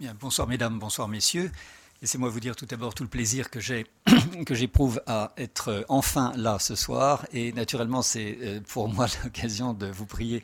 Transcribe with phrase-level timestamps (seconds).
[0.00, 1.52] Bonsoir mesdames, bonsoir messieurs.
[2.02, 3.86] Laissez-moi vous dire tout d'abord tout le plaisir que j'ai,
[4.46, 7.24] que j'éprouve à être enfin là ce soir.
[7.32, 10.42] Et naturellement, c'est euh, pour moi l'occasion de vous prier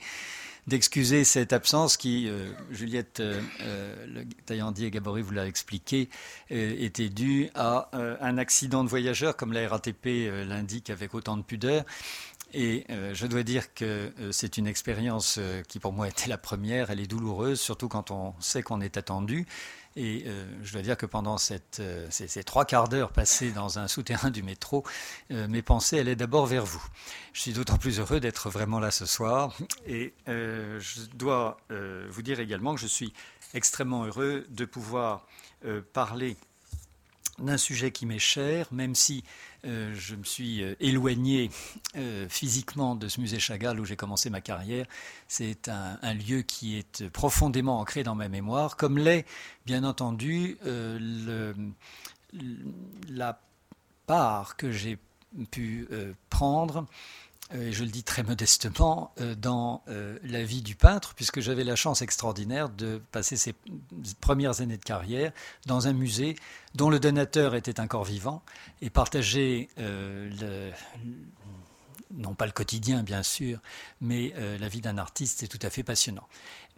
[0.69, 6.09] d'excuser cette absence qui, euh, Juliette euh, euh Taillandier et Gabory vous l'a expliqué,
[6.51, 11.85] était due à un accident de voyageur, comme la RATP l'indique avec autant de pudeur.
[12.53, 15.39] Et je dois dire que c'est une expérience
[15.69, 16.91] qui pour moi était la première.
[16.91, 19.47] Elle est douloureuse, surtout quand on sait qu'on est attendu.
[19.97, 21.37] Et euh, je dois dire que pendant
[21.81, 24.85] euh, ces, trois quarts d'heure passés dans un souterrain du métro,
[25.33, 26.83] euh, mes pensées allaient d'abord vers vous.
[27.33, 29.57] Je suis d'autant plus heureux d'être vraiment là ce soir.
[29.87, 31.59] Et je dois
[32.09, 33.13] vous dire également que je suis
[33.55, 35.27] extrêmement heureux de pouvoir
[35.93, 36.37] parler
[37.39, 39.25] d'un sujet qui m'est cher, même si
[39.67, 41.51] euh, je me suis euh, éloigné
[41.97, 44.87] euh, physiquement de ce musée Chagall où j'ai commencé ma carrière.
[45.29, 49.27] C'est un, lieu qui est profondément ancré dans ma mémoire, comme l'est,
[49.67, 50.57] bien entendu,
[53.09, 53.41] la
[54.07, 54.99] part que j'ai
[55.51, 55.89] pu
[56.31, 56.87] prendre
[57.53, 61.65] et je le dis très modestement, euh, dans euh, la vie du peintre, puisque j'avais
[61.65, 63.55] la chance extraordinaire de passer ses
[64.21, 65.33] premières années de carrière
[65.67, 66.37] dans un musée
[66.75, 68.43] dont le donateur était un corps vivant
[68.81, 69.69] et partager
[72.13, 73.61] non pas le quotidien bien sûr,
[74.01, 76.27] mais la vie d'un artiste, c'est tout à fait passionnant.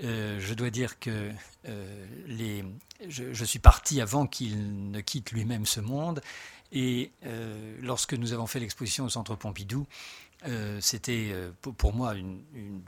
[0.01, 1.31] je dois dire que
[1.67, 6.23] je, je, suis parti avant qu'il ne quitte lui-même ce monde,
[6.73, 7.13] et
[7.81, 9.87] lorsque nous avons fait l'exposition au Centre Pompidou,
[10.49, 12.15] euh, c'était euh, pour moi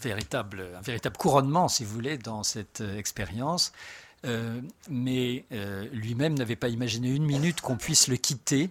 [0.01, 3.73] véritable, un véritable couronnement, si vous voulez, dans cette euh, expérience.
[4.89, 5.45] mais
[5.93, 8.71] lui-même n'avait pas imaginé une minute qu'on puisse le quitter,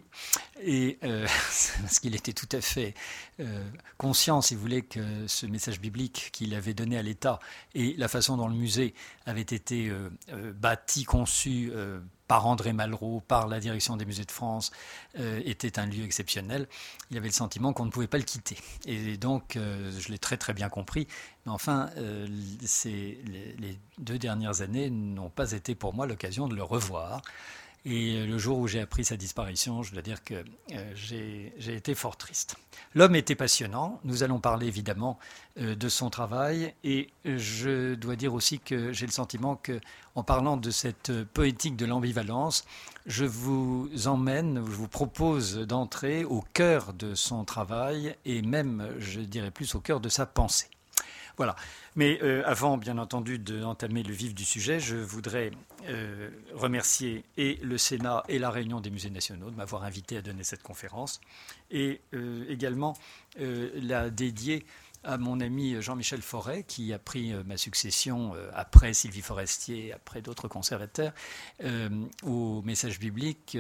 [0.63, 0.97] et
[1.81, 2.95] parce qu'il était tout à fait
[3.99, 7.37] conscient, si vous voulez, que ce message biblique qu'il avait donné à l'État
[7.75, 8.95] et la façon dont le musée
[9.27, 9.91] avait été
[10.55, 11.71] bâti, conçu
[12.27, 14.71] par André Malraux, par la direction des musées de France,
[15.19, 16.67] euh, était un lieu exceptionnel.
[17.11, 18.57] Il avait le sentiment qu'on ne pouvait pas le quitter.
[18.85, 21.07] Et donc, euh, je l'ai très très bien compris.
[21.45, 22.27] Mais enfin, euh,
[22.85, 27.21] les, deux dernières années n'ont pas été pour moi l'occasion de le revoir.
[27.85, 30.35] Et euh, le jour où j'ai appris sa disparition, je dois dire que
[30.71, 32.55] euh, j'ai été fort triste.
[32.95, 33.99] L'homme était passionnant.
[34.05, 35.19] Nous allons parler évidemment
[35.59, 36.73] euh, de son travail.
[36.85, 39.81] Et je dois dire aussi que j'ai le sentiment que,
[40.15, 42.65] en parlant de cette poétique de l'ambivalence,
[43.05, 49.19] je vous emmène, je vous propose d'entrer au cœur de son travail et même, je
[49.19, 50.69] dirais plus, au cœur de sa pensée.
[51.37, 51.55] Voilà.
[51.95, 55.51] Mais euh, avant, bien entendu, d'entamer le vif du sujet, je voudrais
[55.89, 60.21] euh, remercier et le Sénat et la Réunion des musées nationaux de m'avoir invité à
[60.21, 61.21] donner cette conférence
[61.71, 62.93] et euh, également
[63.35, 64.63] la dédier
[65.03, 70.47] à mon ami Jean-Michel Forêt, qui a pris ma succession après Sylvie Forestier, après d'autres
[70.47, 71.13] conservateurs,
[72.23, 73.57] au message biblique.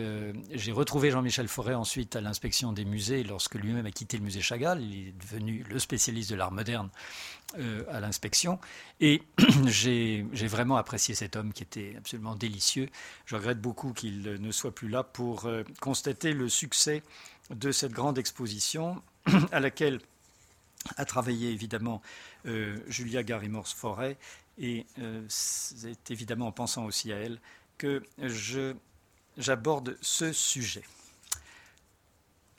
[0.51, 4.41] J'ai retrouvé Jean-Michel Forêt ensuite à l'inspection des musées lorsque lui-même a quitté le musée
[4.41, 4.81] Chagall.
[4.81, 6.89] Il est devenu le spécialiste de l'art moderne
[7.59, 8.59] euh, à l'inspection.
[8.99, 9.21] Et
[9.67, 12.89] j'ai vraiment apprécié cet homme qui était absolument délicieux.
[13.25, 17.03] Je regrette beaucoup qu'il ne soit plus là pour euh, constater le succès
[17.51, 19.03] de cette grande exposition
[19.51, 19.99] à laquelle
[20.97, 22.01] a travaillé évidemment
[22.45, 24.17] euh, Julia Garimors-Forêt.
[24.59, 24.85] Et
[25.29, 27.39] c'est évidemment en pensant aussi à elle
[27.79, 28.03] que
[29.37, 30.83] j'aborde ce sujet.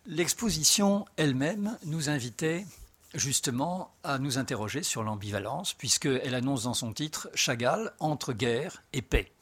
[0.06, 2.66] L'exposition elle-même nous invitait
[3.14, 9.02] justement à nous interroger sur l'ambivalence, puisqu'elle annonce dans son titre Chagall entre guerre et
[9.02, 9.32] paix.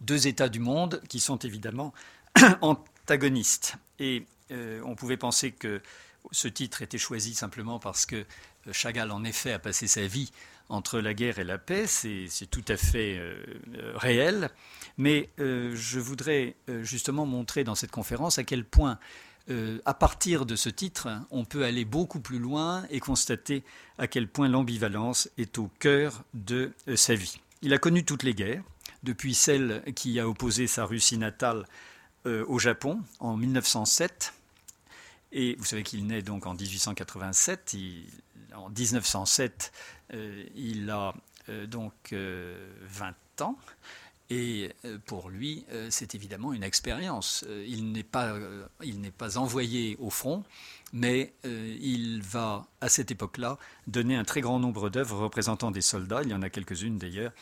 [0.00, 1.92] Deux États du monde qui sont évidemment
[2.62, 3.76] antagonistes.
[3.98, 5.82] Et euh, on pouvait penser que
[6.30, 8.24] ce titre était choisi simplement parce que
[8.72, 10.30] Chagall, en effet, a passé sa vie
[10.68, 11.86] entre la guerre et la paix.
[11.86, 13.42] C'est tout à fait euh,
[13.94, 14.50] réel.
[14.96, 18.98] Mais euh, je voudrais justement montrer dans cette conférence à quel point
[19.50, 23.64] euh, à partir de ce titre, on peut aller beaucoup plus loin et constater
[23.96, 27.40] à quel point l'ambivalence est au cœur de euh, sa vie.
[27.62, 28.62] Il a connu toutes les guerres,
[29.04, 31.64] depuis celle qui a opposé sa Russie natale
[32.26, 34.34] euh, au Japon en 1907.
[35.32, 37.76] Et vous savez qu'il naît donc en 1887.
[38.54, 39.72] en 1907,
[40.54, 41.14] il a
[41.66, 43.58] donc 20 ans.
[44.30, 47.44] Et euh, pour lui, euh, c'est évidemment une expérience.
[47.48, 48.36] Euh, il n'est pas,
[48.82, 50.44] il n'est pas envoyé au front,
[50.92, 56.22] mais il va, à cette époque-là, donner un très grand nombre d'œuvres représentant des soldats.
[56.22, 57.32] Il y en a quelques-unes d'ailleurs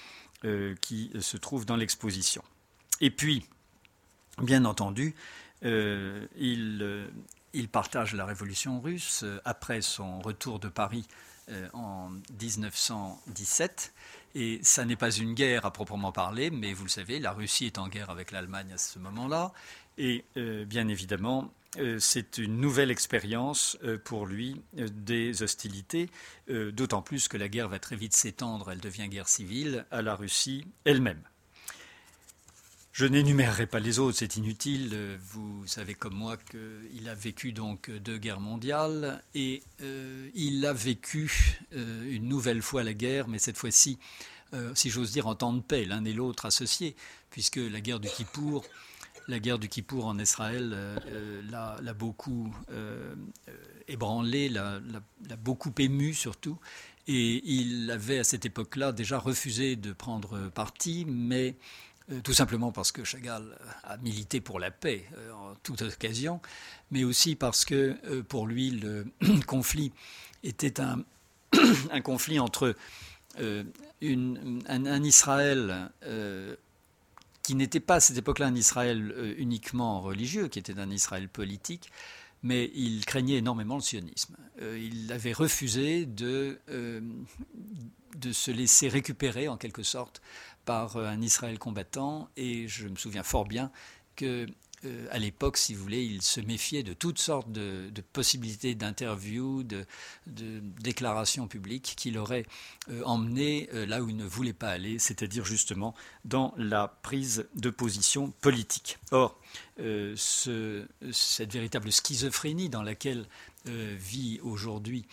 [0.80, 2.42] qui se trouvent dans l'exposition.
[3.00, 3.44] Et puis,
[4.42, 5.14] bien entendu,
[5.62, 7.08] il,
[7.56, 11.06] il partage la révolution russe après son retour de Paris
[11.72, 12.10] en
[12.40, 13.94] 1917
[14.34, 17.64] Et ça n'est pas une guerre à proprement parler, mais vous le savez, la Russie
[17.64, 19.52] est en guerre avec l'Allemagne à ce moment-là.
[19.96, 21.50] Et bien évidemment,
[21.98, 26.10] c'est une nouvelle expérience pour lui des hostilités,
[26.48, 30.14] d'autant plus que la guerre va très vite s'étendre, elle devient guerre civile à la
[30.14, 31.22] Russie elle-même.
[32.96, 35.18] Je n'énumérerai pas les autres, c'est inutile.
[35.20, 40.72] Vous savez comme moi qu'il a vécu donc deux guerres mondiales et euh, il a
[40.72, 43.98] vécu euh, une nouvelle fois la guerre, mais cette fois-ci,
[44.54, 46.96] euh, si j'ose dire, en temps de paix, l'un et l'autre associés,
[47.28, 48.64] puisque la guerre du Kippour,
[49.28, 50.74] la guerre du Kippour en Israël
[51.50, 52.50] l'a beaucoup
[53.88, 54.80] ébranlé, l'a
[55.36, 56.58] beaucoup ému surtout.
[57.08, 61.56] Et il avait à cette époque-là déjà refusé de prendre parti, mais
[62.22, 66.40] tout simplement parce que Chagall a milité pour la paix euh, en toute occasion,
[66.90, 69.06] mais aussi parce que euh, pour lui le
[69.46, 69.92] conflit
[70.44, 71.02] était un,
[72.04, 72.76] conflit entre
[73.38, 75.90] un, Israël
[77.42, 81.90] qui n'était pas à cette époque-là un Israël uniquement religieux, qui était un Israël politique,
[82.42, 84.36] mais il craignait énormément le sionisme.
[84.60, 90.22] il avait refusé de, de se laisser récupérer en quelque sorte
[90.66, 93.70] par euh, un Israël combattant et je me souviens fort bien
[94.16, 94.46] que
[94.84, 99.62] euh, à l'époque, si vous voulez, il se méfiait de toutes sortes de, possibilités d'interviews,
[99.62, 99.86] de,
[100.26, 102.44] déclarations publiques qui l'auraient
[102.90, 105.94] euh, emmené là où il ne voulait pas aller, c'est-à-dire justement
[106.26, 108.98] dans la prise de position politique.
[109.12, 109.40] Or,
[109.78, 113.26] ce, cette véritable schizophrénie dans laquelle
[113.64, 115.06] vit aujourd'hui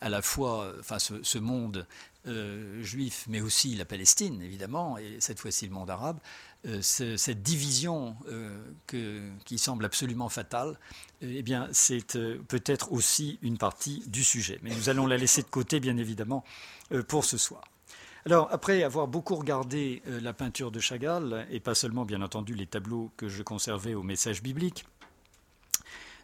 [0.00, 1.86] à la fois enfin, ce monde
[2.28, 6.18] euh, juif, mais aussi la Palestine, évidemment, et cette fois-ci le monde arabe,
[6.66, 10.76] euh, cette division euh, qui semble absolument fatale,
[11.20, 12.18] eh bien, c'est
[12.48, 14.58] peut-être aussi une partie du sujet.
[14.62, 16.42] Mais nous allons la laisser de côté, bien évidemment,
[17.06, 17.62] pour ce soir.
[18.24, 22.66] Alors, après avoir beaucoup regardé la peinture de Chagall, et pas seulement, bien entendu, les
[22.66, 24.84] tableaux que je conservais au message biblique,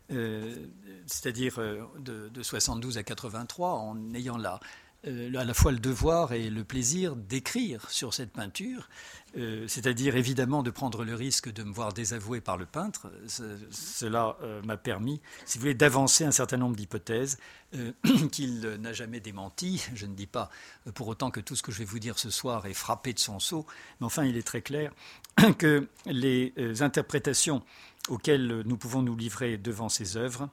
[0.09, 1.59] c'est-à-dire
[1.99, 4.59] de, de, 72 à 83, en ayant là
[5.07, 8.89] euh, à la fois le devoir et le plaisir d'écrire sur cette peinture,
[9.37, 13.11] euh, c'est-à-dire évidemment de prendre le risque de me voir désavoué par le peintre.
[13.27, 17.39] cela euh, m'a permis, si vous voulez, d'avancer un certain nombre d'hypothèses
[18.33, 19.85] qu'il n'a jamais démenties.
[19.95, 20.51] Je ne dis pas
[20.95, 23.19] pour autant que tout ce que je vais vous dire ce soir est frappé de
[23.19, 23.67] son sceau,
[23.99, 24.93] mais enfin il est très clair
[25.59, 26.53] que les
[26.83, 27.63] interprétations
[28.09, 30.49] auxquelles nous pouvons nous livrer devant ces œuvres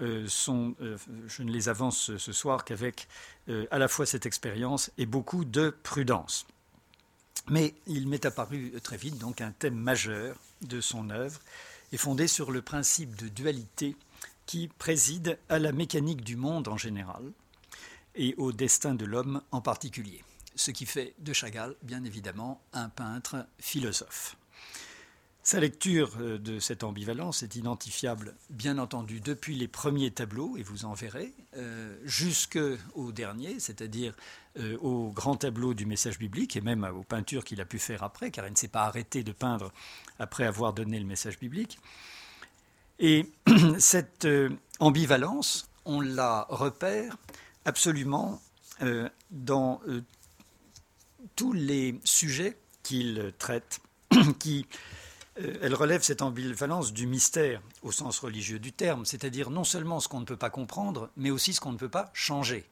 [0.00, 0.96] euh, sont, euh,
[1.26, 3.08] je ne les avance ce soir qu'avec
[3.48, 6.46] euh, à la fois cette expérience et beaucoup de prudence.
[7.50, 11.40] Mais il m'est apparu très vite donc un thème majeur de son œuvre
[11.92, 13.96] est fondé sur le principe de dualité
[14.46, 17.22] qui préside à la mécanique du monde en général
[18.14, 20.24] et au destin de l'homme en particulier.
[20.54, 24.36] Ce qui fait de Chagall, bien évidemment, un peintre philosophe.
[25.44, 30.62] Sa lecture euh, de cette ambivalence est identifiable, bien entendu, depuis les premiers tableaux, et
[30.62, 34.14] vous en verrez, euh, jusqu'au dernier, c'est-à-dire
[34.58, 38.04] euh, au grand tableau du message biblique, et même aux peintures qu'il a pu faire
[38.04, 39.72] après, car il ne s'est pas arrêté de peindre
[40.20, 41.80] après avoir donné le message biblique.
[43.00, 43.26] Et
[43.78, 44.28] cette
[44.78, 47.16] ambivalence, on la repère
[47.64, 48.40] absolument
[49.32, 49.80] dans
[51.34, 53.80] tous les sujets qu'il traite,
[54.38, 54.66] qui
[55.36, 60.08] elle relève cette ambivalence du mystère au sens religieux du terme, c'est-à-dire non seulement ce
[60.08, 62.66] qu'on ne peut pas comprendre, mais aussi ce qu'on ne peut pas changer.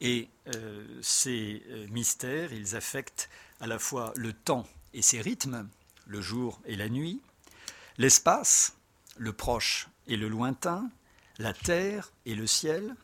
[0.00, 5.68] Et euh, ces euh, mystères, ils affectent à la fois le temps et ses rythmes,
[6.06, 7.20] le jour et la nuit,
[7.98, 8.76] l'espace,
[9.16, 10.90] le proche et le lointain,
[11.38, 12.94] la terre et le ciel,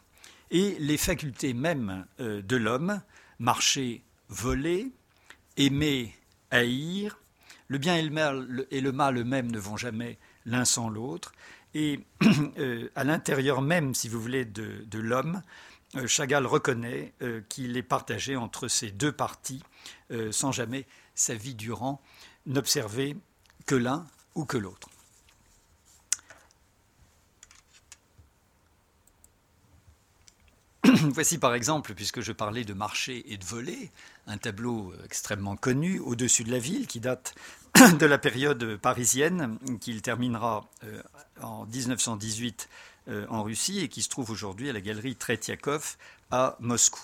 [0.51, 3.01] et les facultés mêmes de l'homme,
[3.39, 4.93] marcher, voler,
[5.57, 6.15] aimer,
[6.51, 7.19] haïr,
[7.73, 11.33] le bien et le mal, le mal eux-mêmes ne vont jamais l'un sans l'autre.
[11.73, 12.01] Et
[12.59, 15.41] euh, à l'intérieur même, si vous voulez, de, l'homme,
[15.97, 19.63] euh, Chagall reconnaît euh, qu'il est partagé entre ces deux parties,
[20.31, 22.03] sans jamais, sa vie durant,
[22.45, 23.17] n'observer
[23.65, 24.91] que l'un ou que l'autre.
[30.85, 33.91] Voici par exemple, puisque je parlais de marcher et de voler,
[34.27, 37.35] un tableau extrêmement connu au-dessus de la ville qui date
[37.99, 41.03] de la période parisienne qu'il terminera euh,
[41.41, 42.69] en 1918
[43.09, 45.97] euh, en Russie et qui se trouve aujourd'hui à la galerie Tretiakov
[46.31, 47.03] à Moscou.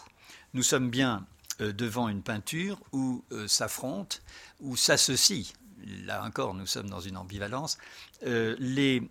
[0.54, 1.24] Nous sommes bien
[1.60, 4.18] euh, devant une peinture où s'affrontent,
[4.60, 5.52] où s'associent,
[6.04, 7.78] là encore nous sommes dans une ambivalence,
[8.22, 9.08] les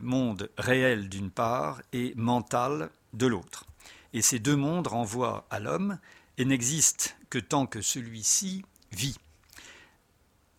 [0.00, 3.66] mondes réels d'une part et mental de l'autre.
[4.14, 5.98] Et ces deux mondes renvoient à l'homme
[6.38, 9.18] et n'existe que tant que celui-ci vit.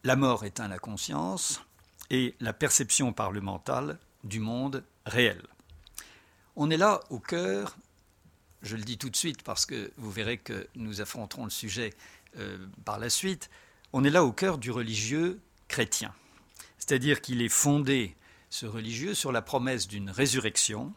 [0.08, 1.62] La mort éteint la conscience
[2.10, 5.44] et la perception par le mental du monde réel.
[6.56, 7.76] On est là au cœur,
[8.62, 11.94] je le dis tout de suite parce que vous verrez que nous affronterons le sujet
[12.38, 13.50] euh, par la suite,
[13.92, 16.16] on est là au cœur du religieux chrétien.
[16.78, 18.16] C'est-à-dire qu'il est fondé,
[18.50, 20.94] ce religieux, sur la promesse d'une résurrection,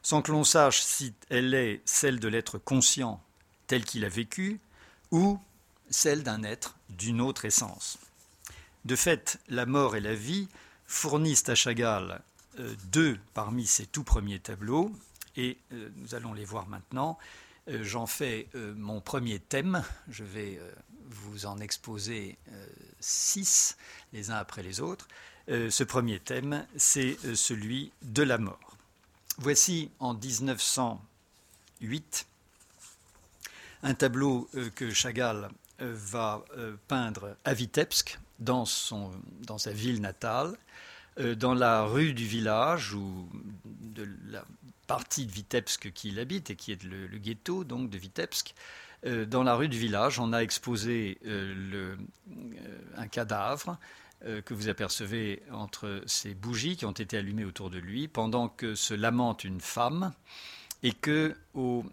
[0.00, 3.20] sans que l'on sache si elle est celle de l'être conscient
[3.66, 4.60] tel qu'il a vécu,
[5.10, 5.40] ou
[5.90, 7.98] celle d'un être d'une autre essence.
[8.88, 10.48] De fait, la mort et la vie
[10.86, 12.22] fournissent à Chagall
[12.58, 14.90] euh, deux parmi ses tout premiers tableaux,
[15.36, 17.18] et euh, nous allons les voir maintenant.
[17.68, 20.58] Euh, j'en fais mon premier thème, je vais
[21.04, 22.38] vous en exposer
[22.98, 23.76] six,
[24.14, 25.06] les uns après les autres.
[25.48, 28.78] ce premier thème, c'est celui de la mort.
[29.36, 32.26] Voici en 1908
[33.82, 36.42] un tableau que Chagall va
[36.88, 39.10] peindre à Vitebsk, dans, son,
[39.46, 40.56] dans sa ville natale,
[41.18, 43.28] euh, dans la rue du village ou
[43.64, 44.44] de la
[44.86, 48.54] partie de Vitebsk qu'il habite et qui est le, ghetto donc de Vitebsk.
[49.06, 51.96] Euh, dans la rue du village, on a exposé euh,
[52.96, 53.78] un cadavre
[54.44, 58.74] que vous apercevez entre ces bougies qui ont été allumées autour de lui, pendant que
[58.74, 60.12] se lamente une femme,
[60.82, 61.84] et que au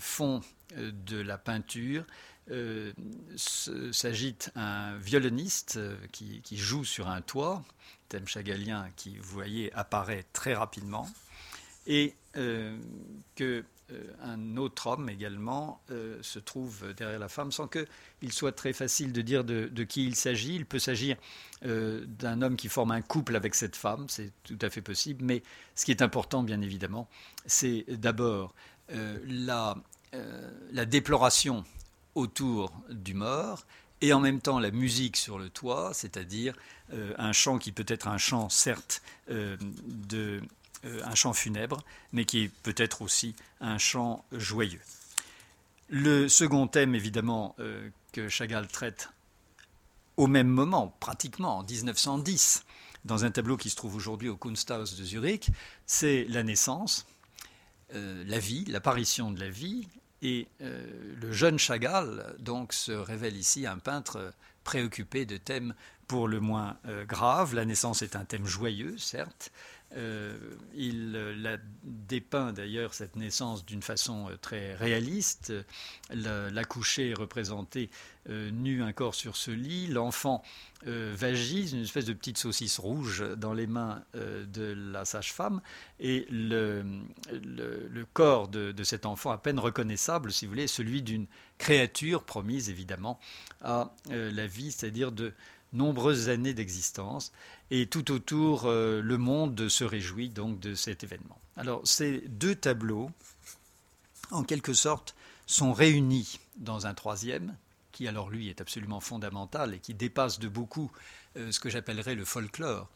[0.00, 0.40] fond
[0.74, 2.06] de la peinture,
[2.50, 2.92] euh,
[3.36, 7.64] s'agite un violoniste euh, qui, joue sur un toit,
[8.10, 11.08] thème chagallien qui, vous voyez, apparaît très rapidement,
[11.86, 12.76] et euh,
[13.34, 13.64] que
[14.22, 15.78] un autre homme également
[16.22, 20.16] se trouve derrière la femme, sans qu'il soit très facile de dire de, qui il
[20.16, 20.56] s'agit.
[20.56, 21.18] Il peut s'agir
[21.62, 25.42] d'un homme qui forme un couple avec cette femme, c'est tout à fait possible, mais
[25.74, 27.10] ce qui est important, bien évidemment,
[27.44, 28.54] c'est d'abord
[28.88, 29.74] la
[30.86, 31.62] déploration
[32.14, 33.64] autour du mort
[34.00, 36.54] et en même temps la musique sur le toit, c'est-à-dire
[36.92, 39.56] euh, un chant qui peut être un chant certes euh,
[39.86, 40.42] de
[40.84, 44.82] euh, un chant funèbre, mais qui peut-être aussi un chant joyeux.
[45.88, 47.56] Le second thème, évidemment,
[48.12, 49.10] que Chagall traite
[50.16, 52.64] au même moment, pratiquement en 1910,
[53.04, 55.50] dans un tableau qui se trouve aujourd'hui au Kunsthaus de Zurich,
[55.86, 57.06] c'est la naissance,
[57.92, 59.86] la vie, l'apparition de la vie,
[60.24, 64.32] et euh, le jeune Chagall donc se révèle ici un peintre
[64.64, 65.74] préoccupé de thèmes
[66.08, 67.54] pour le moins euh, graves.
[67.54, 69.52] La naissance est un thème joyeux, certes,
[69.96, 70.36] euh,
[70.74, 75.52] il euh, la dépeint d'ailleurs cette naissance d'une façon euh, très réaliste.
[76.10, 77.90] L'accouché est représenté
[78.28, 79.86] nu, un corps sur ce lit.
[79.86, 80.42] L'enfant
[80.84, 85.60] vagise, une espèce de petite saucisse rouge dans les mains de la sage-femme.
[86.00, 86.84] Et le,
[88.12, 91.26] corps de, de, cet enfant, à peine reconnaissable, si vous voulez, celui d'une
[91.58, 93.18] créature promise évidemment
[93.62, 95.34] à la vie, c'est-à-dire de
[95.74, 97.32] nombreuses années d'existence,
[97.70, 101.38] et tout autour, euh, le monde se réjouit donc de cet événement.
[101.56, 103.10] Alors ces deux tableaux,
[104.30, 105.14] en quelque sorte,
[105.46, 107.56] sont réunis dans un troisième,
[107.92, 110.90] qui alors lui est absolument fondamental et qui dépasse de beaucoup
[111.36, 112.88] euh, ce que j'appellerais le folklore.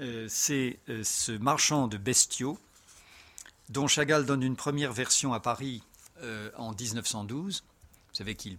[0.00, 2.58] Euh, c'est ce marchand de bestiaux,
[3.68, 5.82] dont Chagall donne une première version à Paris
[6.56, 7.62] en 1912.
[8.08, 8.58] Vous savez qu'il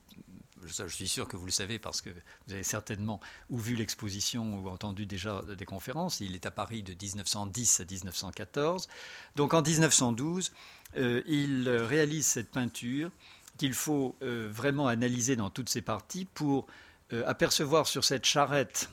[0.66, 4.60] je suis sûr que vous le savez parce que vous avez certainement ou vu l'exposition
[4.60, 6.20] ou entendu déjà des conférences.
[6.20, 8.88] Il est à Paris de 1910 à 1914.
[9.36, 10.52] Donc en 1912,
[10.98, 13.12] euh, il réalise cette peinture
[13.58, 16.68] qu'il faut euh, vraiment analyser dans toutes ses parties pour
[17.14, 18.90] euh, apercevoir sur cette charrette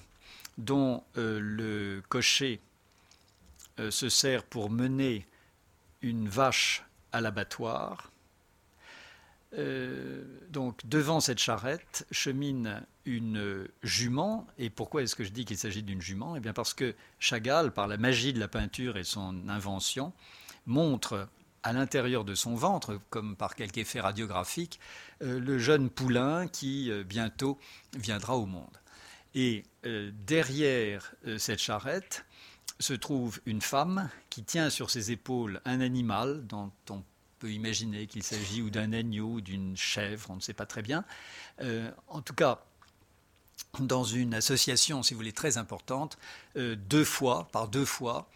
[0.59, 2.61] dont le cocher
[3.91, 5.27] se sert pour mener
[6.01, 6.83] une vache
[7.13, 8.11] à l'abattoir
[9.59, 14.47] euh, donc devant cette charrette chemine une jument.
[14.59, 16.37] Et pourquoi est-ce que je dis qu'il s'agit d'une jument?
[16.37, 20.13] Eh bien parce que Chagall, par la magie de la peinture et son invention,
[20.67, 21.29] montre
[21.63, 24.79] à l'intérieur de son ventre, comme par quelque effet radiographique,
[25.23, 27.59] euh, le jeune poulain qui euh, bientôt
[27.97, 28.79] viendra au monde.
[29.35, 29.65] Et
[30.27, 32.25] derrière cette charrette
[32.81, 37.03] se trouve une femme qui tient sur ses épaules un animal dont on
[37.39, 40.83] peut imaginer qu'il s'agit ou d'un agneau ou d'une chèvre, on ne sait pas très
[40.83, 41.05] bien.
[41.61, 42.65] Euh, en tout cas,
[43.81, 46.19] dans une association, si vous voulez, très importante,
[46.57, 48.29] euh, deux fois, par deux fois,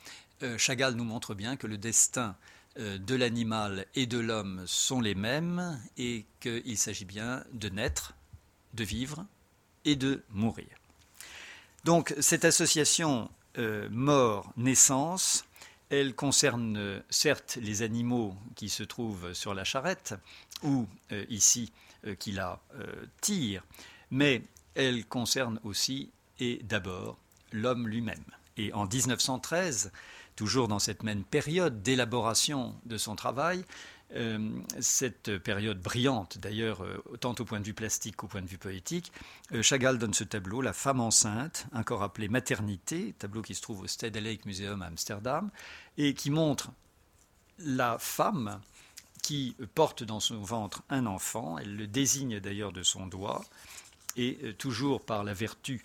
[0.42, 2.36] euh, Chagall nous montre bien que le destin
[2.76, 8.14] de l'animal et de l'homme sont les mêmes et qu'il s'agit bien de naître,
[8.74, 9.26] de vivre
[9.84, 10.68] et de mourir.
[11.84, 13.28] Donc cette association
[13.90, 15.44] mort-naissance
[15.90, 20.14] elle concerne euh, certes les animaux qui se trouvent sur la charrette,
[20.62, 21.72] ou euh, ici
[22.18, 22.58] qui la
[23.20, 23.62] tire,
[24.10, 24.40] mais
[24.74, 27.18] elle concerne aussi et d'abord
[27.52, 28.24] l'homme lui-même.
[28.56, 29.92] Et en 1913,
[30.34, 33.64] toujours dans cette même période d'élaboration de son travail, euh,
[34.80, 38.58] cette période brillante, d'ailleurs, euh, tant au point de vue plastique qu'au point de vue
[38.58, 39.12] poétique,
[39.52, 43.82] euh, Chagall donne ce tableau, La femme enceinte, encore appelé Maternité, tableau qui se trouve
[43.82, 45.50] au Stedelijk Museum à Amsterdam,
[45.96, 46.72] et qui montre
[47.58, 48.60] la femme
[49.22, 53.44] qui porte dans son ventre un enfant, elle le désigne d'ailleurs de son doigt,
[54.16, 55.82] et toujours par la vertu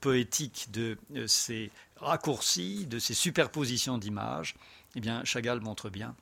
[0.00, 4.54] poétique de ces raccourcis, de ces superpositions d'images,
[4.96, 6.14] eh bien, Chagall montre bien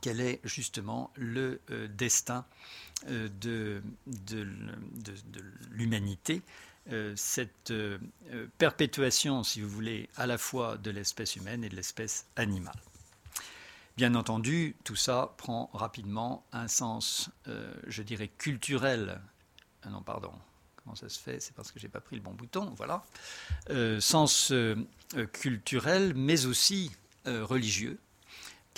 [0.00, 2.44] quel est justement le euh, destin
[3.08, 4.46] euh, de, de,
[5.70, 6.42] l'humanité,
[6.90, 7.72] euh, cette
[8.58, 12.78] perpétuation, si vous voulez, à la fois de l'espèce humaine et de l'espèce animale.
[13.96, 17.30] Bien entendu, tout ça prend rapidement un sens,
[17.88, 19.20] je dirais, culturel.
[19.82, 20.30] Ah non, pardon,
[20.76, 21.40] comment ça se fait?
[21.40, 23.02] C'est parce que j'ai pas pris le bon bouton, voilà.
[23.98, 24.52] sens
[25.32, 26.92] culturel, mais aussi
[27.26, 27.98] religieux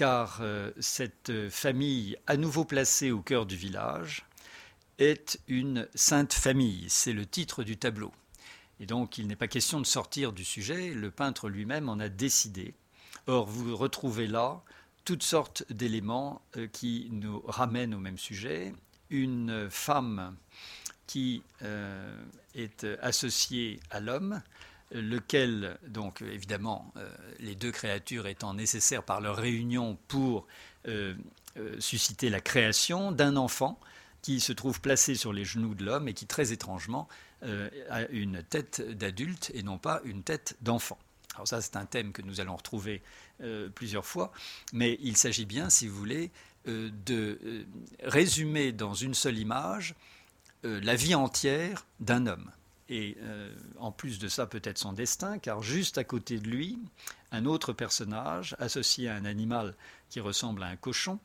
[0.01, 4.25] car euh, cette famille, à nouveau placée au cœur du village,
[4.99, 6.87] est une sainte famille.
[6.89, 8.11] C'est le titre du tableau.
[8.81, 12.09] Et donc, il n'est pas question de sortir du sujet, le peintre lui-même en a
[12.09, 12.73] décidé.
[13.27, 14.63] Or, vous retrouvez là
[15.05, 18.73] toutes sortes d'éléments euh, qui nous ramènent au même sujet.
[19.11, 20.35] Une femme
[21.07, 22.19] qui euh,
[22.55, 24.41] est associée à l'homme,
[24.93, 30.47] lequel, donc évidemment, euh, les deux créatures étant nécessaires par leur réunion pour
[30.89, 31.15] euh,
[31.57, 33.79] euh, susciter la création d'un enfant
[34.23, 37.09] qui se trouve placé sur les genoux de l'homme et qui, très étrangement,
[37.89, 40.99] a une tête d'adulte et non pas une tête d'enfant.
[41.37, 43.03] Alors ça, c'est un thème que nous allons retrouver
[43.75, 44.31] plusieurs fois,
[44.75, 46.31] mais il s'agit bien, si vous voulez,
[46.67, 47.67] de
[48.03, 49.95] résumer dans une seule image
[50.65, 52.51] la vie entière d'un homme
[52.91, 56.79] et euh, en plus de ça peut-être son destin, car juste à côté de lui,
[57.31, 59.77] un autre personnage associé à un animal
[60.11, 61.21] qui ressemble à un cochon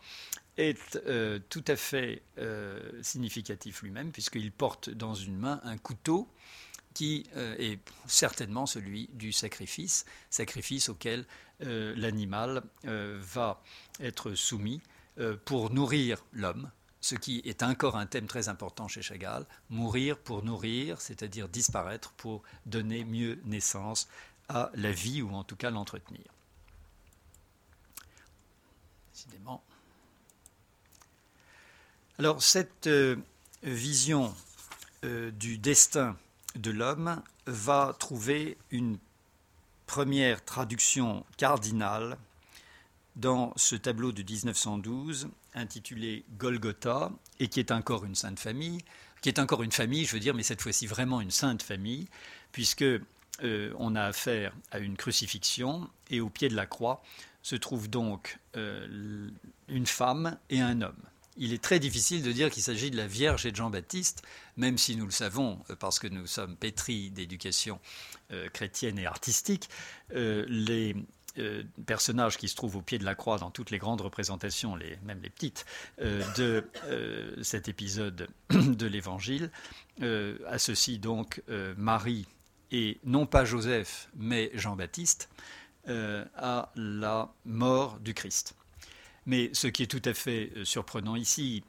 [0.57, 6.29] est euh, tout à fait euh, significatif lui-même, puisqu'il porte dans une main un couteau
[6.93, 11.25] qui est certainement celui du sacrifice, sacrifice auquel
[11.59, 13.61] l'animal va
[13.99, 14.79] être soumis
[15.43, 16.71] pour nourrir l'homme,
[17.05, 22.11] ce qui est encore un thème très important chez Chagall, mourir pour nourrir, c'est-à-dire disparaître
[22.13, 24.07] pour donner mieux naissance
[24.49, 26.25] à la vie ou en tout cas l'entretenir.
[29.13, 29.63] Décidément.
[32.17, 33.17] Alors cette euh,
[33.61, 34.35] vision
[35.03, 36.17] euh, du destin
[36.55, 38.97] de l'homme va trouver une
[39.85, 42.17] première traduction cardinale
[43.15, 48.79] dans ce tableau de 1912 intitulé Golgotha et qui est encore une sainte famille,
[49.21, 52.07] qui est encore une famille, je veux dire, mais cette fois-ci vraiment une sainte famille,
[52.51, 57.03] puisque euh, on a affaire à une crucifixion et au pied de la croix
[57.41, 59.29] se trouve donc euh,
[59.67, 61.01] une femme et un homme.
[61.37, 64.23] Il est très difficile de dire qu'il s'agit de la Vierge et de Jean-Baptiste,
[64.55, 67.79] même si nous le savons, euh, parce que nous sommes pétris d'éducation
[68.53, 69.69] chrétienne et artistique,
[70.09, 70.95] les
[71.37, 74.75] euh, personnages qui se trouvent au pied de la croix dans toutes les grandes représentations,
[74.75, 75.65] les, même les petites,
[75.99, 79.51] euh, de euh, cet épisode de l'Évangile,
[80.47, 81.41] associe donc
[81.77, 82.25] Marie
[82.71, 85.29] et non pas Joseph, mais Jean-Baptiste
[85.87, 88.55] à la mort du Christ.
[89.25, 91.63] Mais ce qui est tout à fait surprenant ici,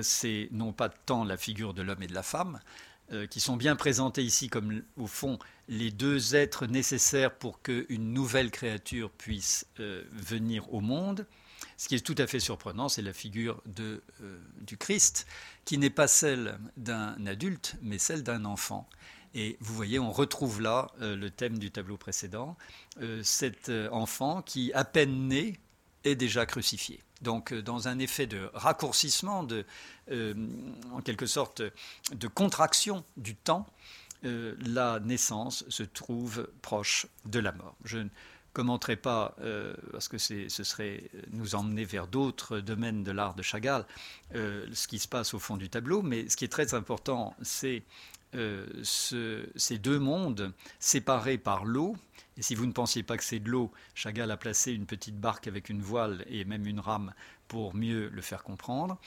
[0.00, 2.58] c'est non pas tant la figure de l'homme et de la femme,
[3.28, 5.38] qui sont bien présentés ici comme au fond
[5.68, 11.26] les deux êtres nécessaires pour qu'une nouvelle créature puisse euh, venir au monde.
[11.76, 14.00] Ce qui est tout à fait surprenant, c'est la figure euh,
[14.62, 15.26] du Christ,
[15.64, 18.88] qui n'est pas celle d'un adulte, mais celle d'un enfant.
[19.34, 22.56] Et vous voyez, on retrouve là euh, le thème du tableau précédent,
[23.22, 25.60] cet enfant qui, à peine né,
[26.04, 27.00] est déjà crucifié.
[27.20, 29.46] Donc, dans un effet de raccourcissement,
[30.10, 31.62] en quelque sorte,
[32.12, 33.66] de contraction du temps,
[34.24, 37.76] euh, la naissance se trouve proche de la mort.
[37.84, 38.08] Je ne
[38.52, 43.42] commenterai pas, euh, parce que ce serait nous emmener vers d'autres domaines de l'art de
[43.42, 43.86] Chagall,
[44.34, 47.36] euh, ce qui se passe au fond du tableau, mais ce qui est très important,
[47.42, 47.82] c'est
[48.82, 51.96] ces deux mondes séparés par l'eau.
[52.36, 55.18] Et si vous ne pensiez pas que c'est de l'eau, Chagall a placé une petite
[55.18, 57.14] barque avec une voile et même une rame
[57.46, 58.98] pour mieux le faire comprendre.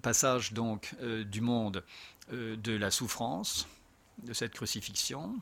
[0.00, 0.94] Passage donc
[1.26, 1.82] du monde
[2.30, 3.66] de la souffrance,
[4.22, 5.34] de cette crucifixion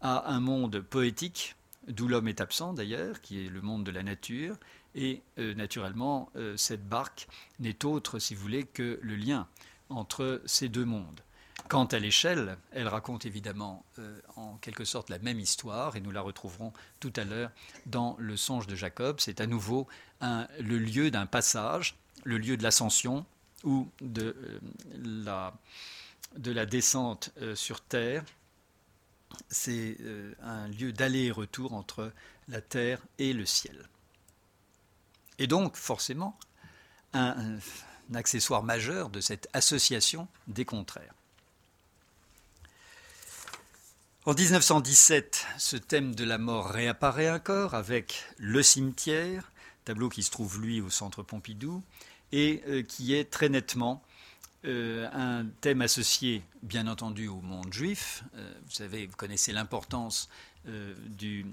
[0.00, 1.56] à un monde poétique,
[1.88, 4.56] d'où l'homme est absent d'ailleurs, qui est le monde de la nature,
[4.94, 9.46] et euh, naturellement, euh, cette barque n'est autre, si vous voulez, que le lien
[9.88, 11.20] entre ces deux mondes.
[11.68, 13.84] Quant à l'échelle, elle raconte évidemment
[14.34, 17.50] en quelque sorte la même histoire et nous la retrouverons tout à l'heure
[17.86, 19.20] dans le songe de Jacob.
[19.20, 19.86] C'est à nouveau
[20.20, 23.24] le lieu d'un passage, le lieu de l'ascension
[23.62, 24.34] ou de,
[24.96, 25.54] la,
[26.36, 28.24] de la descente sur terre
[29.48, 32.12] c'est euh, un lieu d'aller et retour entre
[32.48, 33.88] la terre et le ciel.
[35.38, 36.38] Et donc, forcément,
[37.12, 37.58] un,
[38.14, 41.14] accessoire majeur de cette association des contraires.
[44.26, 49.50] En 1917, ce thème de la mort réapparaît encore avec Le cimetière,
[49.84, 51.82] tableau qui se trouve lui au centre Pompidou,
[52.32, 54.02] et euh, qui est très nettement
[54.66, 58.24] euh, un thème associé, bien entendu, au monde juif.
[58.36, 60.28] Euh, vous savez, vous connaissez l'importance
[60.68, 61.46] euh, du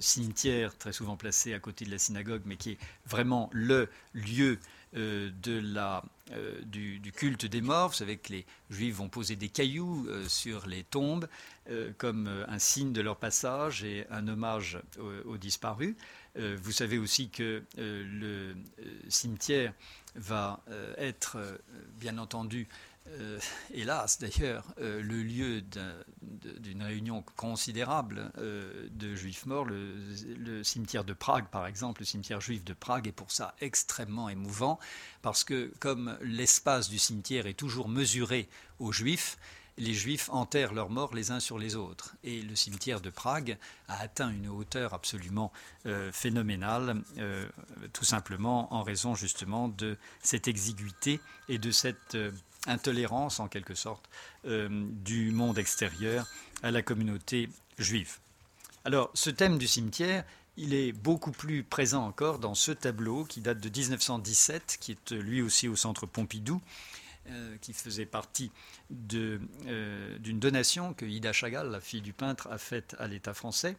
[0.00, 4.58] cimetière, très souvent placé à côté de la synagogue, mais qui est vraiment le lieu
[4.94, 6.04] de la,
[6.66, 7.88] du, culte des morts.
[7.88, 11.26] Vous savez que les juifs vont poser des cailloux sur les tombes
[11.98, 14.78] comme un signe de leur passage et un hommage
[15.24, 15.96] aux disparus.
[16.36, 18.54] vous savez aussi que le
[19.08, 19.72] cimetière
[20.14, 21.58] va euh, être, euh,
[21.98, 22.68] bien entendu,
[23.08, 23.38] euh,
[23.72, 25.62] hélas d'ailleurs, le lieu
[26.22, 29.66] d'une réunion considérable de juifs morts.
[29.66, 34.30] Le, cimetière de Prague, par exemple, le cimetière juif de Prague est pour ça extrêmement
[34.30, 34.78] émouvant,
[35.20, 38.48] parce que comme l'espace du cimetière est toujours mesuré
[38.78, 39.36] aux juifs,
[39.76, 42.14] les Juifs enterrent leurs morts les uns sur les autres.
[42.22, 43.58] Et le cimetière de Prague
[43.88, 45.52] a atteint une hauteur absolument
[45.86, 47.46] euh, phénoménale, euh,
[47.92, 52.30] tout simplement en raison justement de cette exiguïté et de cette euh,
[52.66, 54.08] intolérance en quelque sorte
[54.44, 56.26] du monde extérieur
[56.62, 58.18] à la communauté juive.
[58.86, 60.24] Alors ce thème du cimetière,
[60.56, 65.12] il est beaucoup plus présent encore dans ce tableau qui date de 1917, qui est
[65.12, 66.60] lui aussi au centre Pompidou,
[67.30, 68.50] euh, qui faisait partie
[69.14, 73.76] euh, d'une donation que Ida Chagall, la fille du peintre, a faite à l'État français.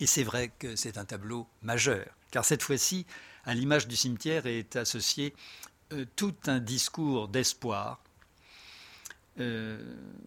[0.00, 3.06] Et c'est vrai que c'est un tableau majeur, car cette fois-ci,
[3.44, 5.32] à l'image du cimetière est associé
[5.92, 8.00] euh, tout un discours d'espoir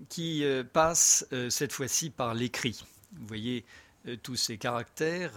[0.09, 0.43] qui
[0.73, 2.83] passe cette fois-ci par l'écrit.
[3.13, 3.63] Vous voyez
[4.21, 5.31] tous ces caractères,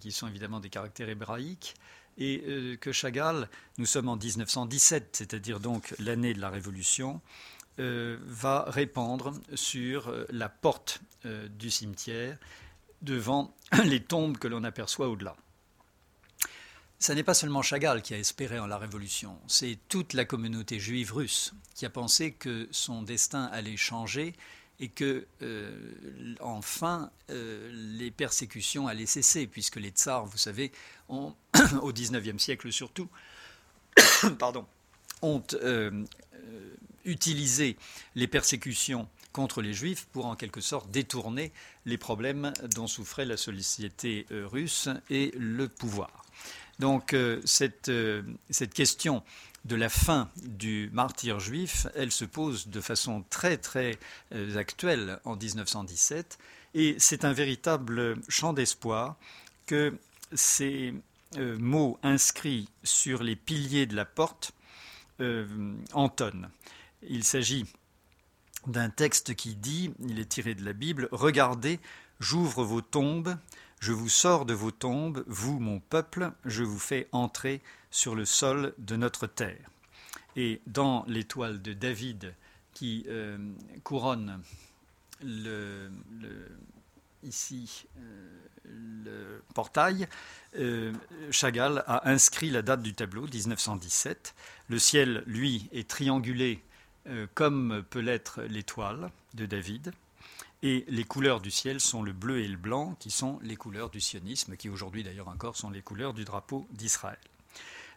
[0.00, 1.76] qui sont évidemment des caractères hébraïques,
[2.18, 3.48] et euh, que Chagall,
[3.78, 7.20] nous sommes en 1917, c'est-à-dire donc l'année de la Révolution,
[7.80, 11.00] euh, va répandre sur euh, la porte
[11.58, 12.36] du cimetière
[13.00, 15.36] devant les tombes que l'on aperçoit au-delà.
[16.98, 20.78] Ce n'est pas seulement Chagall qui a espéré en la Révolution, c'est toute la communauté
[20.78, 24.34] juive russe qui a pensé que son destin allait changer
[24.80, 25.26] et que
[26.40, 30.72] enfin les persécutions allaient cesser, puisque les tsars, vous savez,
[31.08, 33.08] au XIXe siècle surtout,
[34.38, 34.66] pardon,
[35.22, 35.90] ont euh,
[36.34, 37.76] euh, utilisé
[38.14, 41.52] les persécutions contre les juifs pour en quelque sorte détourner
[41.86, 46.24] les problèmes dont souffrait la société euh, russe et le pouvoir.
[46.80, 47.88] Donc cette,
[48.50, 49.22] cette, question
[49.64, 53.98] de la fin du martyr juif, elle se pose de façon très très
[54.56, 56.38] actuelle en 1917
[56.74, 59.16] et c'est un véritable champ d'espoir
[59.66, 59.96] que
[60.32, 60.94] ces
[61.36, 64.52] euh, mots inscrits sur les piliers de la porte
[65.20, 65.46] euh,
[65.92, 66.48] entonnent.
[67.02, 67.66] Il s'agit
[68.66, 71.80] d'un texte qui dit, il est tiré de la Bible, Regardez,
[72.20, 73.36] j'ouvre vos tombes,
[73.84, 78.24] je vous sors de vos tombes, vous mon peuple, je vous fais entrer sur le
[78.24, 79.68] sol de notre terre.
[80.36, 82.34] Et dans l'étoile de David
[82.72, 83.36] qui euh,
[83.82, 84.40] couronne
[85.22, 85.90] le,
[87.24, 87.84] ici
[88.64, 90.08] le portail,
[90.56, 90.94] euh,
[91.30, 94.34] Chagall a inscrit la date du tableau, 1917.
[94.70, 96.62] Le ciel, lui, est triangulé
[97.06, 99.92] euh, comme peut l'être l'étoile de David.
[100.62, 103.90] Et les couleurs du ciel sont le bleu et le blanc, qui sont les couleurs
[103.90, 107.18] du sionisme, qui aujourd'hui d'ailleurs encore sont les couleurs du drapeau d'Israël.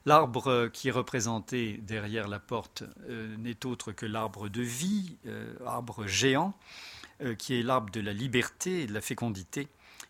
[0.06, 5.18] L'arbre qui est représenté derrière la porte euh, n'est autre que l'arbre de vie,
[5.66, 6.54] arbre géant,
[7.40, 9.68] qui est l'arbre de la liberté et de la fécondité.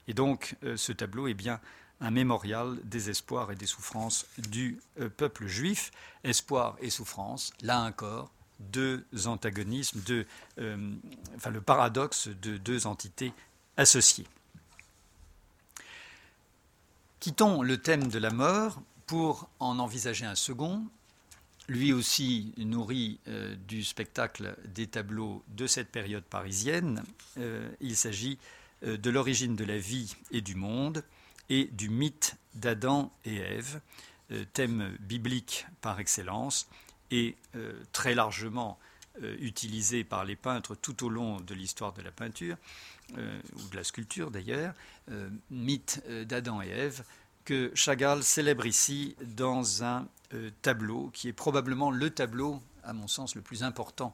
[0.08, 1.60] Et donc ce tableau est bien
[2.00, 5.92] un mémorial des espoirs et des souffrances du euh, peuple juif.
[6.24, 10.02] Espoir et souffrance, là encore, deux antagonismes,
[10.60, 10.94] euh,
[11.50, 13.34] le paradoxe de deux entités
[13.78, 14.28] associées.
[17.20, 20.86] Quittons le thème de la mort pour en envisager un second,
[21.68, 27.04] lui aussi nourri euh, du spectacle des tableaux de cette période parisienne.
[27.82, 28.38] il s'agit
[28.84, 31.04] de l'origine de la vie et du monde,
[31.50, 33.82] et du mythe d'Adam et Ève,
[34.32, 36.68] euh, thème biblique par excellence,
[37.12, 37.36] et
[37.92, 38.80] très largement
[39.40, 42.58] utilisé par les peintres tout au long de l'histoire de la peinture,
[43.18, 44.74] ou de la sculpture d'ailleurs,
[45.50, 47.04] mythe d'Adam et Ève,
[47.46, 50.08] que Chagall célèbre ici dans un
[50.62, 54.14] tableau qui est probablement le tableau, à mon sens, le plus important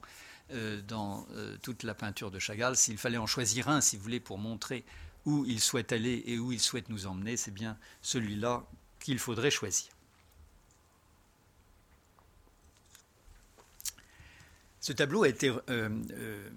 [0.87, 1.25] dans
[1.61, 2.75] toute la peinture de Chagall.
[2.75, 4.85] S'il fallait en choisir un, si vous voulez, pour montrer
[5.25, 8.63] où il souhaite aller et où il souhaite nous emmener, c'est bien celui-là
[8.99, 9.92] qu'il faudrait choisir.
[14.83, 16.49] Ce tableau a été euh, euh,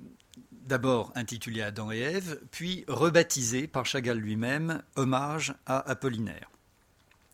[0.50, 6.50] d'abord intitulé Adam et Ève, puis rebaptisé par Chagall lui-même Hommage à Apollinaire.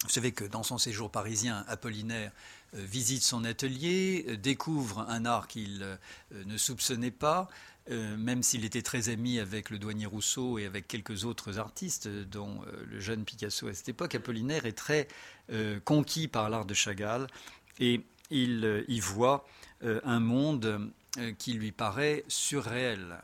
[0.03, 2.31] Vous savez que dans son séjour parisien, Apollinaire
[2.75, 5.83] euh, visite son atelier, découvre un art qu'il
[6.31, 7.49] ne soupçonnait pas,
[7.89, 12.61] même s'il était très ami avec le douanier Rousseau et avec quelques autres artistes, dont
[12.87, 15.09] le jeune Picasso à cette époque, Apollinaire est très
[15.85, 17.27] conquis par l'art de Chagall
[17.81, 19.47] et il y voit
[19.83, 20.91] un monde
[21.39, 23.19] qui lui paraît surréel.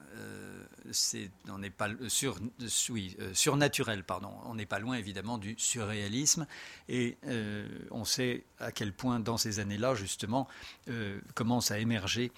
[0.90, 1.88] c'est, on n'est pas
[3.32, 4.30] surnaturel, pardon.
[4.44, 6.46] On n'est pas loin évidemment du surréalisme
[6.88, 7.16] et
[7.90, 10.48] on sait à quel point dans ces années-là justement
[11.34, 12.32] commence à émerger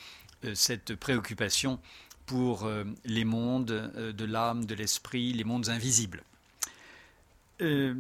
[0.55, 1.81] cette préoccupation
[2.31, 6.23] pour euh, les mondes euh, de l'âme, de l'esprit, les mondes invisibles.
[7.61, 7.93] Euh,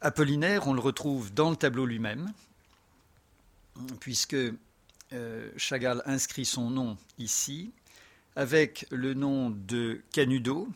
[0.00, 2.32] Apollinaire, on le retrouve dans le tableau lui-même,
[4.00, 4.36] puisque
[5.56, 7.72] Chagall inscrit son nom ici,
[8.36, 10.68] avec le nom de Canudo,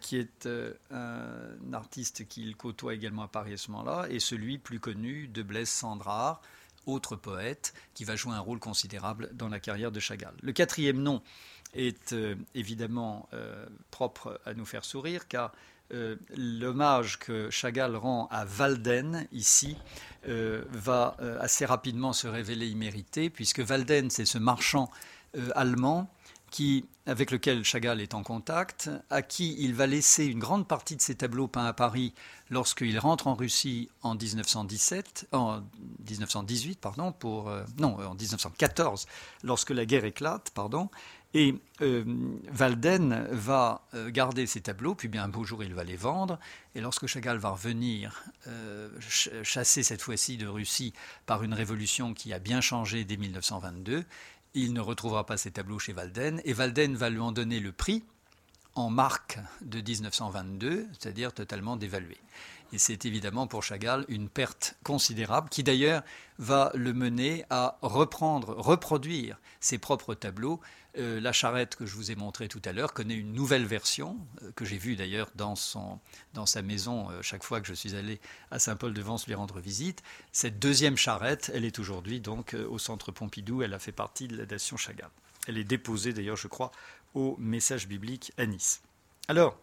[0.00, 0.48] qui est
[0.90, 5.42] un artiste qu'il côtoie également à Paris à ce moment-là, et celui plus connu de
[5.42, 6.40] Blaise Sandrard,
[6.86, 10.34] autre poète, qui va jouer un rôle considérable dans la carrière de Chagall.
[10.42, 11.22] Le quatrième nom
[11.74, 15.52] est euh, évidemment euh, propre à nous faire sourire, car
[15.92, 19.76] euh, l'hommage que Chagall rend à Walden ici
[20.24, 24.88] va assez rapidement se révéler immérité, puisque Walden, c'est ce marchand
[25.56, 26.08] allemand
[26.52, 30.94] qui, avec lequel Chagall est en contact, à qui il va laisser une grande partie
[30.94, 32.12] de ses tableaux peints à Paris
[32.50, 35.62] lorsqu'il rentre en Russie en 1917, en
[36.08, 39.06] 1918, pardon, pour euh, non, en 1914,
[39.42, 40.90] lorsque la guerre éclate, pardon.
[41.34, 42.04] Et euh,
[42.58, 46.38] Walden va euh, garder ces tableaux, puis bien un beau jour il va les vendre.
[46.74, 48.24] Et lorsque Chagall va revenir,
[49.00, 50.92] chasser cette fois-ci de Russie
[51.26, 54.04] par une révolution qui a bien changé dès 1922,
[54.54, 57.72] il ne retrouvera pas ses tableaux chez Walden, et Walden va lui en donner le
[57.72, 58.04] prix
[58.74, 62.16] en marque de 1922, c'est-à-dire totalement dévalué.
[62.72, 66.02] Et c'est évidemment pour Chagall une perte considérable qui d'ailleurs
[66.38, 70.58] va le mener à reprendre, reproduire ses propres tableaux.
[70.98, 74.18] Euh, la charrette que je vous ai montrée tout à l'heure connaît une nouvelle version,
[74.42, 75.54] euh, que j'ai vue d'ailleurs dans,
[76.34, 80.02] dans sa maison euh, chaque fois que je suis allé à Saint-Paul-de-Vence lui rendre visite.
[80.32, 84.36] Cette deuxième charrette, elle est aujourd'hui donc au centre Pompidou, elle a fait partie de
[84.36, 85.08] la nation Chagall.
[85.48, 86.72] Elle est déposée d'ailleurs, je crois,
[87.14, 88.82] au message biblique à Nice.
[89.28, 89.58] Alors,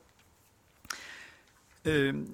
[1.86, 2.26] le,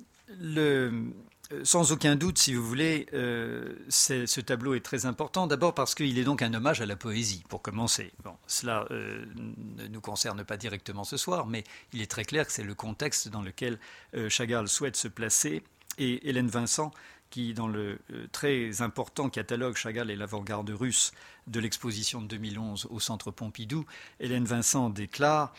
[1.64, 5.48] sans aucun doute, si vous voulez, euh, ce tableau est très important.
[5.48, 8.12] D'abord parce qu'il est donc un hommage à la poésie, pour commencer.
[8.48, 12.52] Cela euh, ne nous concerne pas directement ce soir, mais il est très clair que
[12.52, 13.80] c'est le contexte dans lequel
[14.16, 15.64] euh, Chagall souhaite se placer.
[15.98, 16.92] Et Hélène Vincent,
[17.30, 18.00] qui, dans le
[18.34, 21.14] très important catalogue Chagall et l'avant-garde russe
[21.48, 23.86] de l'exposition de 2011 au Centre Pompidou,
[24.20, 25.54] Hélène Vincent déclare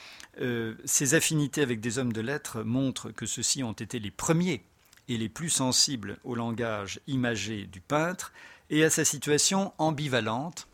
[0.84, 4.62] Ses affinités avec des hommes de lettres montrent que ceux-ci ont été les premiers
[5.08, 8.32] et les plus sensibles au langage imagé du peintre
[8.70, 10.66] et à sa situation ambivalente,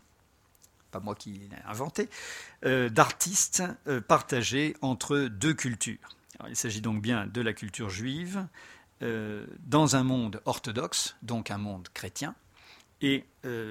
[0.91, 2.09] pas moi qui l'ai inventé,
[2.65, 6.17] euh, d'artistes euh, partagés entre deux cultures.
[6.49, 8.47] il s'agit donc bien de la culture juive
[9.03, 12.35] euh, dans un monde orthodoxe, donc un monde chrétien,
[13.01, 13.25] et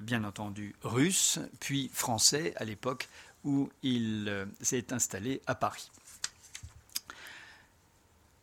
[0.03, 3.07] bien entendu russe, puis français à l'époque
[3.45, 5.89] où il s'est installé à Paris.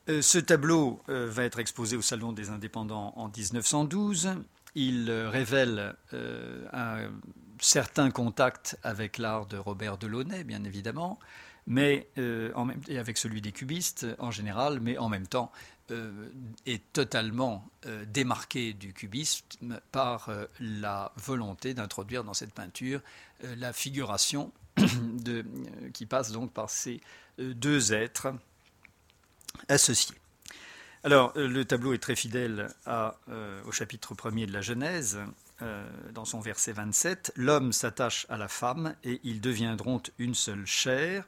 [0.08, 4.36] Euh, ce tableau euh, va être exposé au Salon des indépendants en 1912.
[4.74, 5.94] Il euh, révèle
[6.72, 7.10] un
[7.60, 11.18] certain contact avec l'art de Robert Delaunay, bien évidemment,
[11.66, 12.08] mais
[12.88, 15.50] et avec celui des cubistes en général, mais en même temps
[16.66, 17.66] est totalement
[18.06, 23.00] démarqué du cubisme par la volonté d'introduire dans cette peinture
[23.42, 24.52] la figuration
[25.92, 27.00] qui passe donc par ces
[27.38, 28.28] deux êtres
[31.04, 35.18] Alors, euh, le tableau est très fidèle euh, au chapitre 1er de la Genèse,
[35.62, 37.32] euh, dans son verset 27.
[37.36, 41.24] L'homme s'attache à la femme et ils deviendront une seule chair.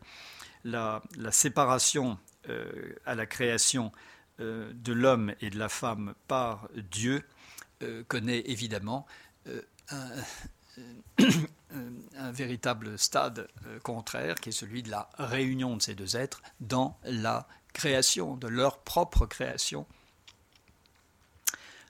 [0.65, 2.19] La, séparation
[3.07, 3.93] à la création
[4.39, 7.25] de l'homme et de la femme par Dieu
[8.09, 9.07] connaît évidemment
[9.91, 10.11] un,
[12.33, 13.49] véritable stade
[13.83, 18.49] contraire qui est celui de la réunion de ces deux êtres dans la création, de
[18.49, 19.87] leur propre création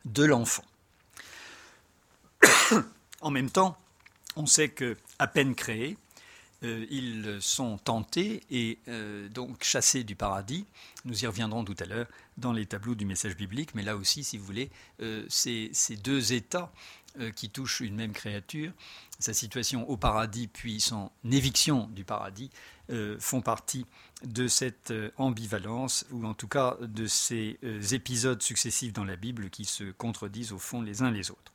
[0.04, 0.64] de l'enfant.
[3.20, 3.76] en même temps,
[4.36, 5.96] on sait que à peine créés,
[6.62, 10.66] euh, ils sont tentés et euh, donc chassés du paradis.
[11.06, 14.24] Nous y reviendrons tout à l'heure dans les tableaux du message biblique, mais là aussi,
[14.24, 16.72] si vous voulez, euh, ces, deux états
[17.34, 18.72] qui touchent une même créature,
[19.18, 22.50] sa situation au paradis puis son éviction du paradis,
[23.18, 23.84] font partie
[24.24, 27.58] de cette ambivalence, ou en tout cas de ces
[27.92, 31.52] épisodes successifs dans la Bible qui se contredisent au fond les uns les autres.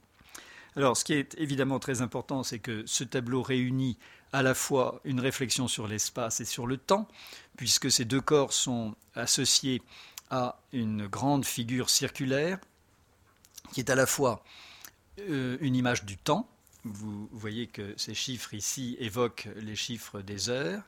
[0.76, 3.98] Alors, ce qui est évidemment très important, c'est que ce tableau réunit
[4.34, 7.08] à la fois une réflexion sur l'espace et sur le temps,
[7.56, 9.82] puisque ces deux corps sont associés
[10.30, 12.60] à une grande figure circulaire,
[13.72, 14.44] qui est à la fois
[15.20, 16.50] euh, une image du temps,
[16.84, 20.84] vous voyez que ces chiffres ici évoquent les chiffres des heures,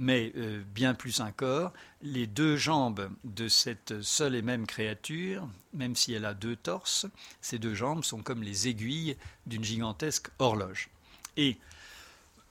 [0.00, 5.94] mais euh, bien plus encore, les deux jambes de cette seule et même créature, même
[5.94, 7.04] si elle a deux torses,
[7.42, 10.88] ces deux jambes sont comme les aiguilles d'une gigantesque horloge.
[11.36, 11.58] Et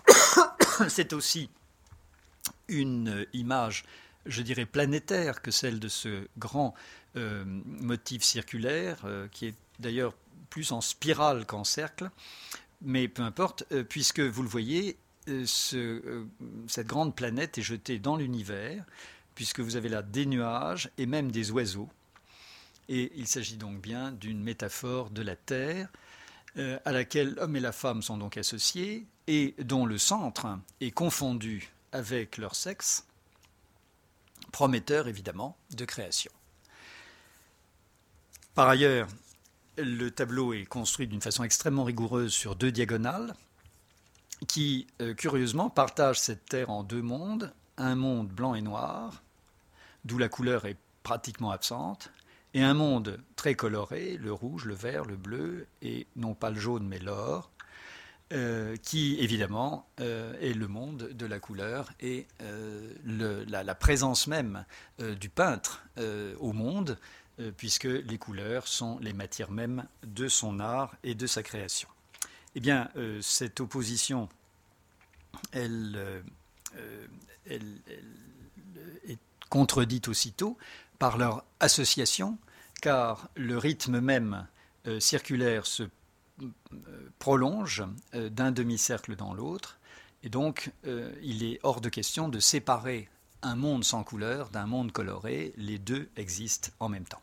[0.90, 1.50] c'est aussi
[2.68, 3.84] une image,
[4.28, 6.76] je dirais, planétaire que celle de ce grand
[7.16, 10.14] euh, motif circulaire, euh, qui est d'ailleurs
[10.52, 12.12] plus en spirale qu'en cercle,
[12.84, 14.98] mais peu importe, puisque vous le voyez,
[15.30, 16.26] euh, euh,
[16.68, 18.84] cette grande planète est jetée dans l'univers,
[19.36, 21.90] puisque vous avez là des nuages et même des oiseaux.
[22.88, 25.90] Et il s'agit donc bien d'une métaphore de la Terre,
[26.58, 30.48] euh, à laquelle l'homme et la femme sont donc associés, et dont le centre
[30.82, 33.06] est confondu avec leur sexe,
[34.52, 36.32] prometteur évidemment de création.
[38.56, 39.08] Par ailleurs,
[39.78, 43.36] le tableau est construit d'une façon extrêmement rigoureuse sur deux diagonales,
[44.48, 49.24] qui, euh, curieusement, partage cette terre en deux mondes, un monde blanc et noir,
[50.06, 52.12] d'où la couleur est pratiquement absente,
[52.54, 56.60] et un monde très coloré, le rouge, le vert, le bleu, et non pas le
[56.60, 57.52] jaune, mais l'or,
[58.32, 62.28] euh, qui évidemment euh, est le monde de la couleur et
[63.06, 64.66] la, la, présence même
[65.00, 65.84] du peintre
[66.40, 66.98] au monde,
[67.58, 71.90] puisque les couleurs sont les matières mêmes de son art et de sa création.
[72.60, 74.28] Eh bien, euh, cette opposition,
[75.54, 76.22] elle, euh,
[77.48, 77.78] euh,
[79.08, 79.18] est
[79.48, 80.58] contredite aussitôt
[80.98, 82.38] par leur association,
[82.82, 84.46] car le rythme même
[85.00, 85.84] circulaire se
[87.18, 89.80] prolonge d'un demi-cercle dans l'autre,
[90.24, 90.72] et donc
[91.22, 93.08] il est hors de question de séparer
[93.42, 97.22] un monde sans couleur d'un monde coloré, les deux existent en même temps.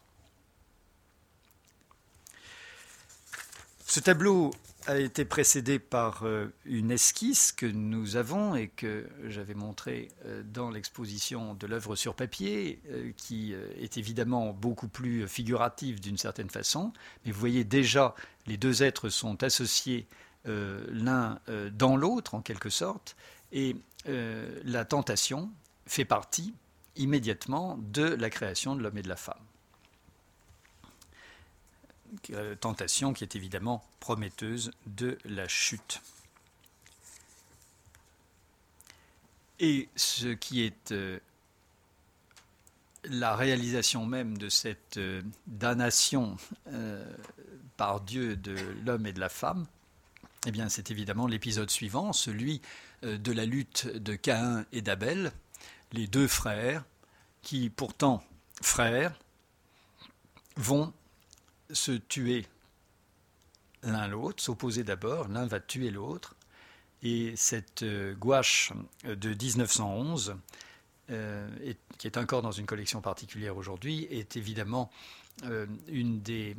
[3.86, 4.50] Ce tableau
[4.86, 10.42] a été précédé par euh, une esquisse que nous avons et que j'avais montrée euh,
[10.44, 16.50] dans l'exposition de l'œuvre sur papier, euh, qui est évidemment beaucoup plus figurative d'une certaine
[16.50, 16.92] façon.
[17.24, 18.14] Mais vous voyez déjà,
[18.46, 20.06] les deux êtres sont associés
[20.44, 21.40] l'un
[21.72, 23.16] dans l'autre, en quelque sorte,
[23.50, 23.74] et
[24.06, 25.50] la tentation
[25.86, 26.54] fait partie
[26.94, 29.42] immédiatement de la création de l'homme et de la femme.
[32.30, 36.00] Euh, tentation qui est évidemment prometteuse de la chute.
[39.58, 41.18] Et ce qui est euh,
[43.04, 46.36] la réalisation même de cette euh, damnation
[47.76, 49.66] par Dieu de l'homme et de la femme,
[50.46, 52.60] eh c'est évidemment l'épisode suivant, celui
[53.02, 55.32] de la lutte de Caïn et d'Abel,
[55.92, 56.84] les deux frères
[57.42, 58.24] qui, pourtant
[58.62, 59.18] frères,
[60.56, 60.92] vont
[61.70, 62.46] se tuer
[63.82, 66.34] l'un l'autre, s'opposer d'abord, l'un va tuer l'autre.
[67.02, 68.72] Et cette euh, gouache
[69.04, 70.36] de 1911,
[71.10, 71.48] euh,
[71.98, 74.90] qui est encore dans une collection particulière aujourd'hui, est évidemment
[75.44, 76.56] euh, une des,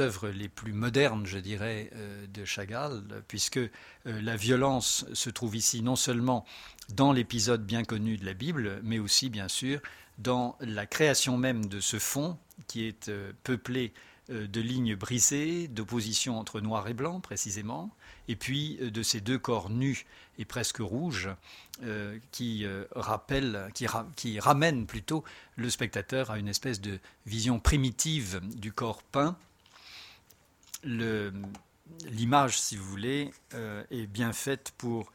[0.00, 1.90] œuvres les plus modernes, je dirais,
[2.32, 3.60] de Chagall, puisque
[4.06, 6.46] la violence se trouve ici non seulement
[6.94, 9.80] dans l'épisode bien connu de la Bible, mais aussi, bien sûr,
[10.18, 13.10] dans la création même de ce fond qui est
[13.42, 17.94] peuplé euh, de lignes brisées, d'opposition entre noir et blanc précisément,
[18.28, 20.06] et puis euh, de ces deux corps nus
[20.38, 21.28] et presque rouges
[21.82, 23.68] euh, qui rappellent,
[24.16, 25.24] qui, ramènent plutôt
[25.56, 29.36] le spectateur à une espèce de vision primitive du corps peint.
[30.82, 33.30] L'image, si vous voulez,
[33.90, 35.12] est bien faite pour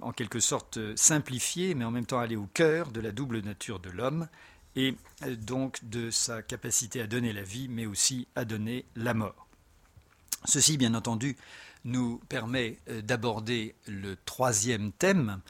[0.00, 3.80] en quelque sorte simplifier, mais en même temps aller au cœur de la double nature
[3.80, 4.28] de l'homme
[4.76, 4.96] et
[5.38, 9.48] donc de sa capacité à donner la vie, mais aussi à donner la mort.
[10.44, 11.36] Ceci, bien entendu,
[11.84, 15.40] nous permet d'aborder le troisième thème,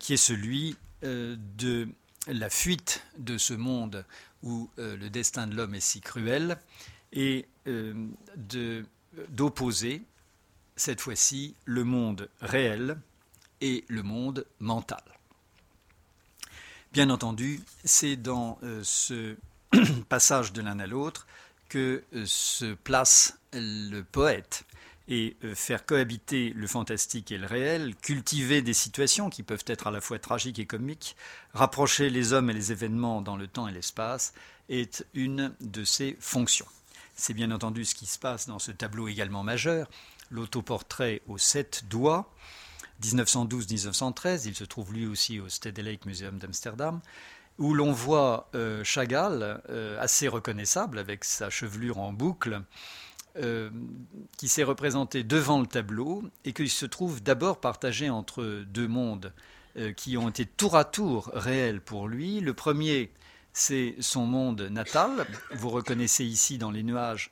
[0.00, 1.88] qui est celui de
[2.26, 4.04] la fuite de ce monde
[4.42, 6.58] où le destin de l'homme est si cruel
[7.12, 7.46] et
[9.30, 10.02] d'opposer
[10.76, 12.98] cette fois-ci le monde réel
[13.60, 15.02] et le monde mental.
[16.96, 19.36] Bien entendu, c'est dans euh, ce
[20.08, 21.26] passage de l'un à l'autre
[21.68, 24.64] que euh, se place le poète
[25.06, 29.88] et euh, faire cohabiter le fantastique et le réel, cultiver des situations qui peuvent être
[29.88, 31.16] à la fois tragiques et comiques,
[31.52, 34.32] rapprocher les hommes et les événements dans le temps et l'espace,
[34.70, 36.64] est une de ses fonctions.
[37.14, 39.90] C'est bien entendu ce qui se passe dans ce tableau également majeur,
[40.30, 42.32] l'autoportrait aux sept doigts,
[43.02, 47.00] 1912-1913, il se trouve lui aussi au Stedelijk Museum d'Amsterdam,
[47.58, 52.62] où l'on voit euh, Chagall, euh, assez reconnaissable avec sa chevelure en boucle,
[53.36, 53.70] euh,
[54.38, 59.32] qui s'est représenté devant le tableau et qu'il se trouve d'abord partagé entre deux mondes
[59.94, 62.40] qui ont été tour à tour réels pour lui.
[62.40, 63.12] Le premier,
[63.52, 65.26] c'est son monde natal.
[65.50, 67.30] Vous reconnaissez ici dans les nuages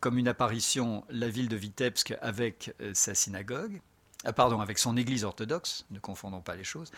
[0.00, 3.82] comme une apparition la ville de Vitebsk avec sa synagogue.
[4.24, 6.90] Ah, pardon, avec son église orthodoxe, ne confondons pas les choses,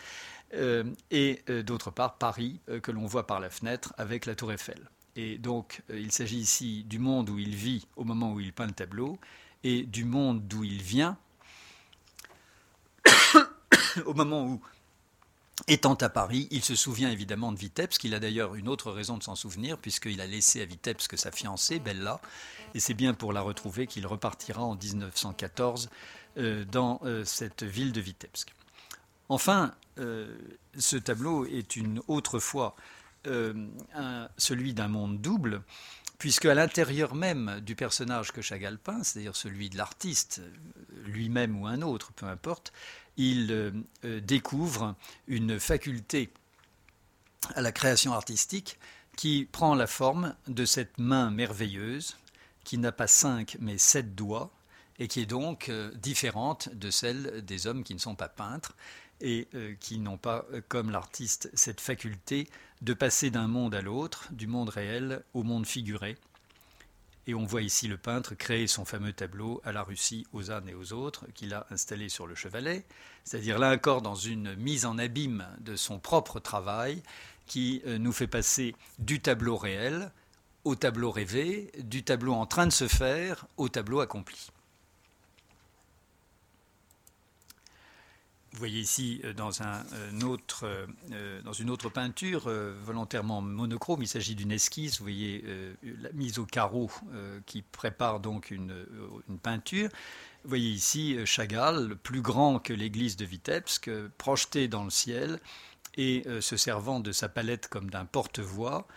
[0.53, 4.35] euh, et euh, d'autre part Paris, euh, que l'on voit par la fenêtre avec la
[4.35, 4.89] tour Eiffel.
[5.15, 8.67] Et donc il s'agit ici du monde où il vit au moment où il peint
[8.67, 9.19] le tableau,
[9.63, 11.17] et du monde d'où il vient
[14.05, 14.61] au moment où,
[15.67, 19.17] étant à Paris, il se souvient évidemment de Vitebsk, qu'il a d'ailleurs une autre raison
[19.17, 22.21] de s'en souvenir, puisqu'il a laissé à Vitebsk sa fiancée, Bella,
[22.73, 25.89] et c'est bien pour la retrouver qu'il repartira en 1914 euh,
[26.65, 28.53] dans euh, cette ville de Vitebsk.
[29.29, 30.35] Enfin, euh,
[30.77, 32.75] ce tableau est une autre fois
[34.37, 35.61] celui d'un monde double,
[36.17, 40.41] puisque à l'intérieur même du personnage que Chagall peint, c'est-à-dire celui de l'artiste,
[41.03, 42.71] lui-même ou un autre, peu importe,
[43.17, 43.73] il
[44.21, 44.95] découvre
[45.27, 46.31] une faculté
[47.55, 48.79] à la création artistique
[49.17, 52.15] qui prend la forme de cette main merveilleuse
[52.63, 54.49] qui n'a pas cinq mais sept doigts
[54.99, 58.75] et qui est donc euh, différente de celle des hommes qui ne sont pas peintres
[59.21, 62.47] et euh, qui n'ont pas, euh, comme l'artiste, cette faculté
[62.81, 66.17] de passer d'un monde à l'autre, du monde réel au monde figuré.
[67.27, 70.67] Et on voit ici le peintre créer son fameux tableau à la Russie, aux ânes
[70.67, 72.85] et aux autres, qu'il a installé sur le chevalet,
[73.23, 77.03] c'est-à-dire là encore dans une mise en abîme de son propre travail,
[77.45, 80.11] qui nous fait passer du tableau réel
[80.65, 84.49] au tableau rêvé, du tableau en train de se faire au tableau accompli.
[88.51, 90.37] Vous voyez ici euh, dans, un, euh,
[91.11, 92.49] euh, une autre peinture,
[92.83, 95.43] volontairement monochrome, il s'agit d'une esquisse, vous voyez
[95.83, 96.89] la mise au carreau
[97.45, 98.85] qui prépare donc une,
[99.41, 99.89] peinture.
[100.43, 105.39] Vous voyez ici Chagall, plus grand que l'église de Vitebsk, projeté dans le ciel
[105.97, 108.87] et se servant de sa palette comme d'un porte-voix.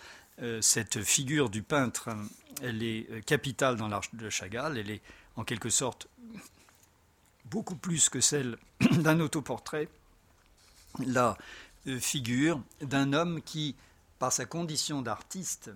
[0.61, 2.11] cette figure du peintre,
[2.63, 5.03] elle est capitale dans l'art de Chagall, elle est
[5.37, 6.09] en quelque sorte
[7.53, 8.57] beaucoup plus que celle
[8.99, 9.89] d'un autoportrait,
[11.07, 11.37] la
[11.87, 13.77] euh, figure d'un homme qui,
[14.19, 15.71] par sa condition d'artiste,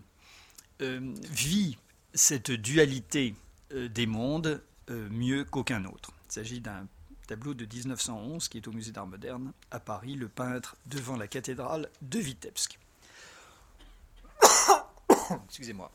[0.80, 1.76] euh, vit
[2.14, 3.34] cette dualité
[3.72, 6.12] euh, des mondes mieux qu'aucun autre.
[6.28, 6.86] Il s'agit d'un
[7.26, 11.26] tableau de 1911 qui est au Musée d'Art moderne à Paris, le peintre devant la
[11.26, 12.78] cathédrale de Vitebsk.
[15.48, 15.90] Excusez-moi.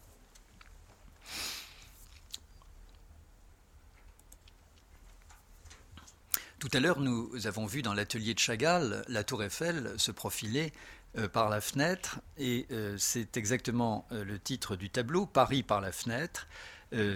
[6.61, 10.71] Tout à l'heure, nous avons vu dans l'atelier de Chagall la tour Eiffel se profiler
[11.17, 15.81] euh, par la fenêtre, et euh, c'est exactement euh, le titre du tableau, Paris par
[15.81, 16.47] la fenêtre,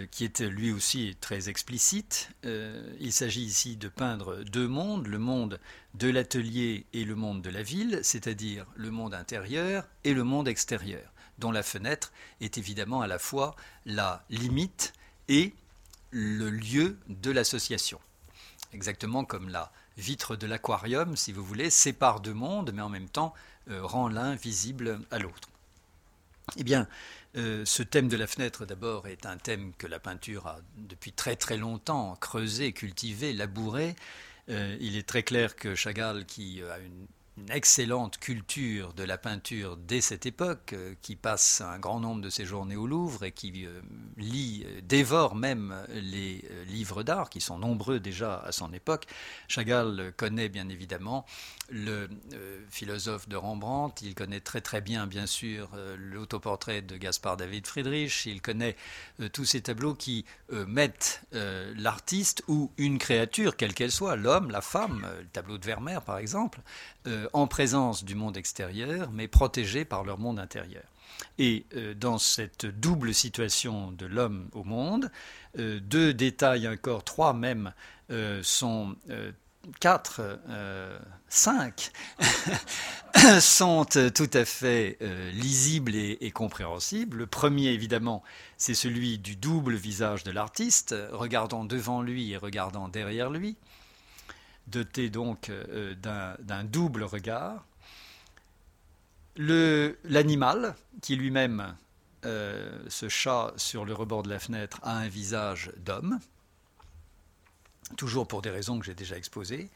[0.09, 2.29] qui est lui aussi très explicite.
[2.43, 5.59] il s'agit ici de peindre deux mondes, le monde
[5.95, 10.47] de l'atelier et le monde de la ville, c'est-à-dire le monde intérieur et le monde
[10.47, 14.93] extérieur, dont la fenêtre est évidemment à la fois la limite
[15.27, 15.53] et
[16.09, 17.99] le lieu de l'association
[18.75, 23.09] exactement comme la vitre de l'aquarium, si vous voulez, sépare deux mondes, mais en même
[23.09, 23.33] temps
[23.71, 25.49] euh, rend l'un visible à l'autre.
[26.57, 26.87] Eh bien,
[27.37, 31.11] euh, ce thème de la fenêtre, d'abord, est un thème que la peinture a depuis
[31.11, 33.95] très très longtemps creusé, cultivé, labouré.
[34.49, 37.07] Euh, il est très clair que Chagall, qui a une une
[37.49, 42.29] excellente culture de la peinture dès cette époque, euh, qui passe un grand nombre de
[42.29, 43.81] ses journées au Louvre et qui euh,
[44.17, 49.05] lit, euh, dévore même les livres d'art, qui sont nombreux déjà à son époque.
[49.47, 51.25] Chagall connaît bien évidemment
[51.69, 52.09] le
[52.69, 58.25] philosophe de Rembrandt, il connaît très très bien bien sûr l'autoportrait de Gaspard David Friedrich,
[58.25, 58.75] il connaît
[59.33, 60.25] tous ces tableaux qui
[60.67, 66.01] mettent l'artiste ou une créature, quelle qu'elle soit, l'homme, la femme, le tableau de Vermeer
[66.01, 66.61] par exemple,
[67.07, 70.83] euh, en présence du monde extérieur, mais protégés par leur monde intérieur.
[71.37, 75.11] Et euh, dans cette double situation de l'homme au monde,
[75.59, 77.73] euh, deux détails encore, trois même,
[78.43, 78.95] sont
[79.79, 80.39] quatre,
[81.29, 81.91] cinq
[83.39, 84.97] sont tout à fait
[85.33, 87.17] lisibles et, compréhensibles.
[87.17, 88.23] Le premier, évidemment,
[88.57, 93.57] c'est celui du double visage de l'artiste, regardant devant lui et regardant derrière lui
[94.67, 95.95] doté donc euh,
[96.39, 97.65] d'un double regard.
[99.37, 101.75] L'animal, qui lui-même,
[102.25, 106.19] euh, ce chat sur le rebord de la fenêtre, a un visage d'homme,
[107.97, 109.69] toujours pour des raisons que j'ai déjà exposées.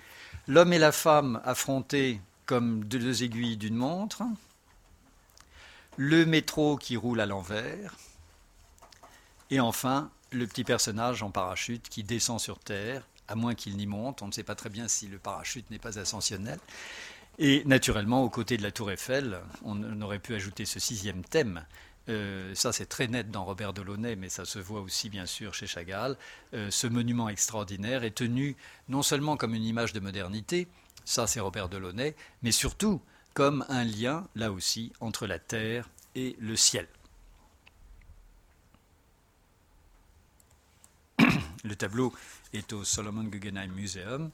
[0.47, 4.23] L'homme et la femme affrontés comme deux aiguilles d'une montre.
[5.97, 7.95] Le métro qui roule à l'envers.
[9.51, 13.85] Et enfin, le petit personnage en parachute qui descend sur Terre à moins qu'il n'y
[13.85, 14.21] monte.
[14.21, 16.59] On ne sait pas très bien si le parachute n'est pas ascensionnel.
[17.37, 21.63] Et naturellement, aux côtés de la tour Eiffel, on aurait pu ajouter ce sixième thème.
[22.07, 25.53] Euh, ça, c'est très net dans Robert Delaunay, mais ça se voit aussi, bien sûr,
[25.53, 26.17] chez Chagall.
[26.53, 28.55] Euh, ce monument extraordinaire est tenu
[28.87, 30.67] non seulement comme une image de modernité,
[31.05, 33.01] ça c'est Robert Delaunay, mais surtout
[33.33, 36.87] comme un lien, là aussi, entre la terre et le ciel.
[41.63, 42.13] Le tableau
[42.53, 44.31] est au Solomon Guggenheim Museum.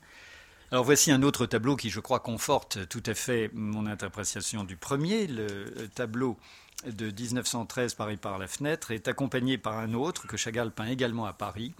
[0.71, 4.77] Alors voici un autre tableau qui, je crois, conforte tout à fait mon interprétation du
[4.77, 5.27] premier.
[5.27, 6.37] Le tableau
[6.85, 11.25] de 1913, Paris par la fenêtre, est accompagné par un autre que Chagall peint également
[11.25, 11.73] à Paris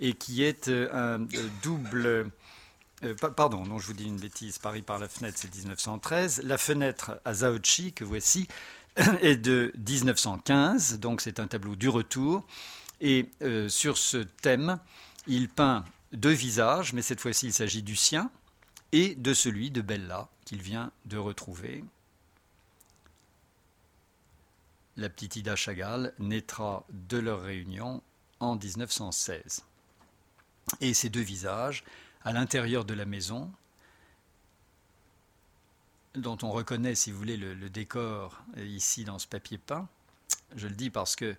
[0.00, 2.30] et qui est euh, un euh, double...
[3.04, 4.58] Euh, pardon, non, je vous dis une bêtise.
[4.58, 6.42] Paris par la fenêtre, c'est 1913.
[6.44, 8.48] La fenêtre à Zaochi, que voici,
[9.20, 12.46] est de 1915, donc c'est un tableau du retour.
[13.02, 13.28] Et
[13.68, 14.78] sur ce thème,
[15.26, 18.30] il peint deux visages, mais cette fois-ci il s'agit du sien
[18.92, 21.84] et de celui de Bella qu'il vient de retrouver.
[24.96, 28.02] La petite Ida Chagall naîtra de leur réunion
[28.40, 29.64] en 1916.
[30.80, 31.84] Et ces deux visages,
[32.24, 33.52] à l'intérieur de la maison,
[36.14, 39.86] dont on reconnaît, si vous voulez, le, décor ici dans ce papier peint.
[40.54, 41.36] Je le dis parce que,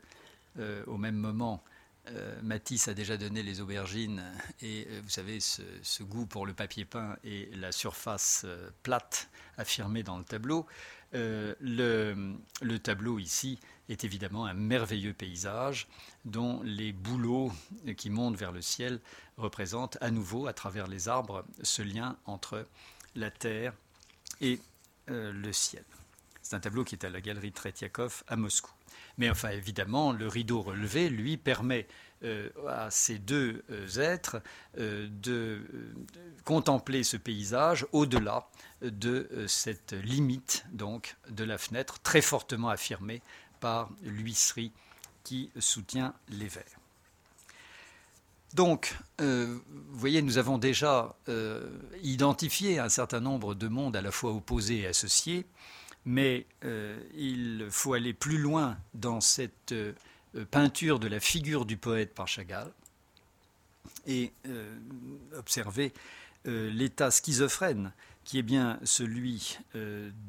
[0.59, 1.63] euh, au même moment,
[2.11, 4.23] euh, Matisse a déjà donné les aubergines
[4.61, 9.29] et euh, vous savez ce, goût pour le papier peint et la surface euh, plate
[9.57, 10.65] affirmée dans le tableau.
[11.13, 15.87] Le, tableau ici est évidemment un merveilleux paysage
[16.25, 17.51] dont les bouleaux
[17.95, 18.99] qui montent vers le ciel
[19.37, 22.67] représentent à nouveau à travers les arbres ce lien entre
[23.15, 23.73] la terre
[24.41, 24.59] et
[25.07, 25.85] le ciel.
[26.47, 28.71] C'est un tableau qui est à la galerie Tretiakov à Moscou.
[29.17, 31.87] Mais enfin, évidemment, le rideau relevé, lui, permet
[32.23, 34.41] euh, à ces deux euh, êtres
[34.79, 35.61] euh, de,
[36.45, 38.47] contempler ce paysage au-delà
[38.81, 43.21] de cette limite donc de la fenêtre très fortement affirmée
[43.59, 44.71] par l'huisserie
[45.23, 46.79] qui soutient les verres.
[48.53, 49.59] Donc, vous
[49.91, 51.15] voyez, nous avons déjà
[52.01, 55.45] identifié un certain nombre de mondes à la fois opposés et associés
[56.05, 59.73] mais il faut aller plus loin dans cette
[60.51, 62.71] peinture de la figure du poète par Chagall
[64.05, 64.77] et euh,
[65.37, 65.93] observer
[66.45, 67.91] l'état schizophrène
[68.23, 69.57] qui est bien celui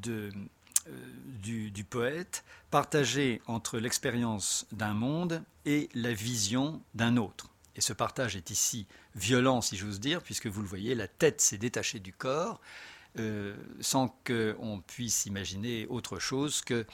[0.03, 7.51] du, du, poète, partagé entre l'expérience d'un monde et la vision d'un autre.
[7.77, 11.41] Et ce partage est ici violent, si j'ose dire, puisque vous le voyez, la tête
[11.41, 12.61] s'est détachée du corps,
[13.19, 16.85] euh, sans qu'on puisse imaginer autre chose que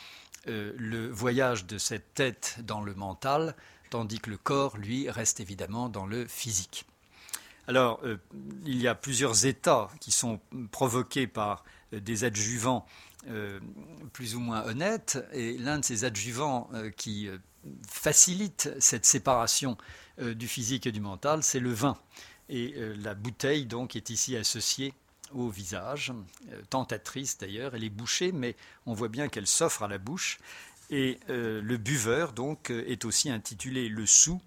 [0.49, 3.55] euh, le voyage de cette tête dans le mental,
[3.91, 6.87] tandis que le corps, lui, reste évidemment dans le physique.
[7.67, 8.19] Alors, euh,
[8.65, 10.41] il y a plusieurs états qui sont
[10.71, 12.87] provoqués par des adjuvants
[14.13, 16.69] plus ou moins honnêtes, et l'un de ces adjuvants
[16.99, 17.31] qui
[17.89, 19.79] facilite cette séparation
[20.21, 21.97] du physique et du mental, c'est le vin.
[22.51, 24.93] Et la bouteille, donc, est ici associée
[25.35, 26.13] au visage,
[26.51, 27.75] euh, tentatrice d'ailleurs.
[27.75, 28.57] Elle est bouchée, mais
[28.87, 30.39] on voit bien qu'elle s'offre à la bouche.
[30.91, 34.41] Et euh, le buveur, donc, euh, est aussi intitulé Le Sou,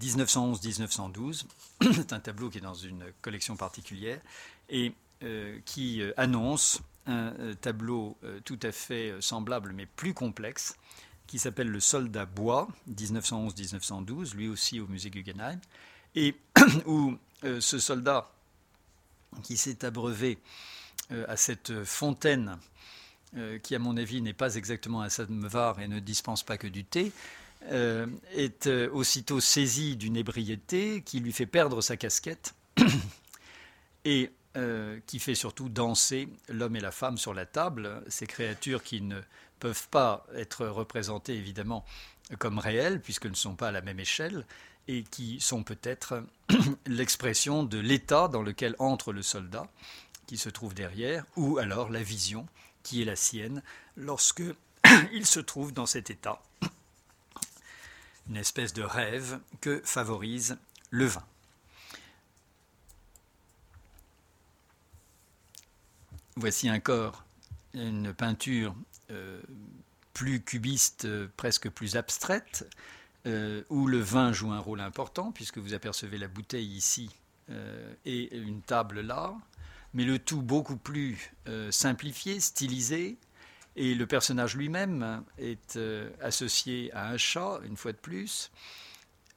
[0.00, 1.44] 1911-1912.
[1.92, 4.20] C'est un tableau qui est dans une collection particulière.
[4.68, 4.92] Et
[5.64, 10.74] qui annonce un tableau tout à fait semblable mais plus complexe
[11.26, 15.58] qui s'appelle Le Soldat Bois, 1911-1912, lui aussi au musée Guggenheim,
[16.14, 16.34] et
[16.86, 18.33] où ce soldat
[19.42, 20.38] qui s'est abreuvé
[21.28, 22.58] à cette fontaine
[23.36, 26.68] euh, qui à mon avis n'est pas exactement un samovar et ne dispense pas que
[26.68, 27.10] du thé,
[27.72, 32.54] euh, est euh, aussitôt saisi d'une ébriété qui lui fait perdre sa casquette
[34.04, 34.30] et
[35.08, 39.20] qui fait surtout danser l'homme et la femme sur la table, ces créatures qui ne
[39.58, 41.84] peuvent pas être représentées évidemment
[42.38, 44.46] comme réelles puisqu'elles ne sont pas à la même échelle
[44.88, 46.24] et qui sont peut-être
[46.86, 49.68] l'expression de l'état dans lequel entre le soldat
[50.26, 52.46] qui se trouve derrière, ou alors la vision
[52.82, 53.62] qui est la sienne
[53.96, 54.42] lorsque
[55.12, 56.40] il se trouve dans cet état,
[58.28, 60.56] une espèce de rêve que favorise
[60.90, 61.24] le vin.
[66.36, 67.24] Voici un corps,
[67.74, 68.74] une peinture
[69.10, 69.40] euh,
[70.14, 71.06] plus cubiste,
[71.36, 72.68] presque plus abstraite,
[73.26, 77.08] euh, où le vin joue un rôle important, puisque vous apercevez la bouteille ici
[77.48, 79.34] euh, et une table là,
[79.94, 83.16] mais le tout beaucoup plus euh, simplifié, stylisé.
[83.76, 85.78] Et le personnage lui-même est
[86.20, 88.52] associé à un chat, une fois de plus.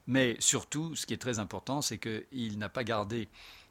[0.06, 3.28] Mais surtout, ce qui est très important, c'est qu'il n'a pas gardé.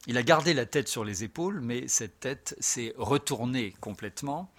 [0.08, 4.52] Il a gardé la tête sur les épaules, mais cette tête s'est retournée complètement.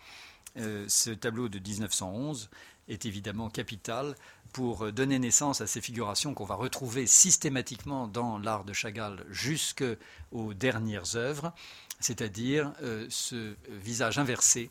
[0.56, 2.48] Ce tableau de 1911
[2.88, 4.14] est évidemment capital
[4.52, 10.54] pour donner naissance à ces figurations qu'on va retrouver systématiquement dans l'art de Chagall jusqu'aux
[10.54, 11.52] dernières œuvres
[12.00, 14.70] c'est-à-dire euh, ce visage inversé,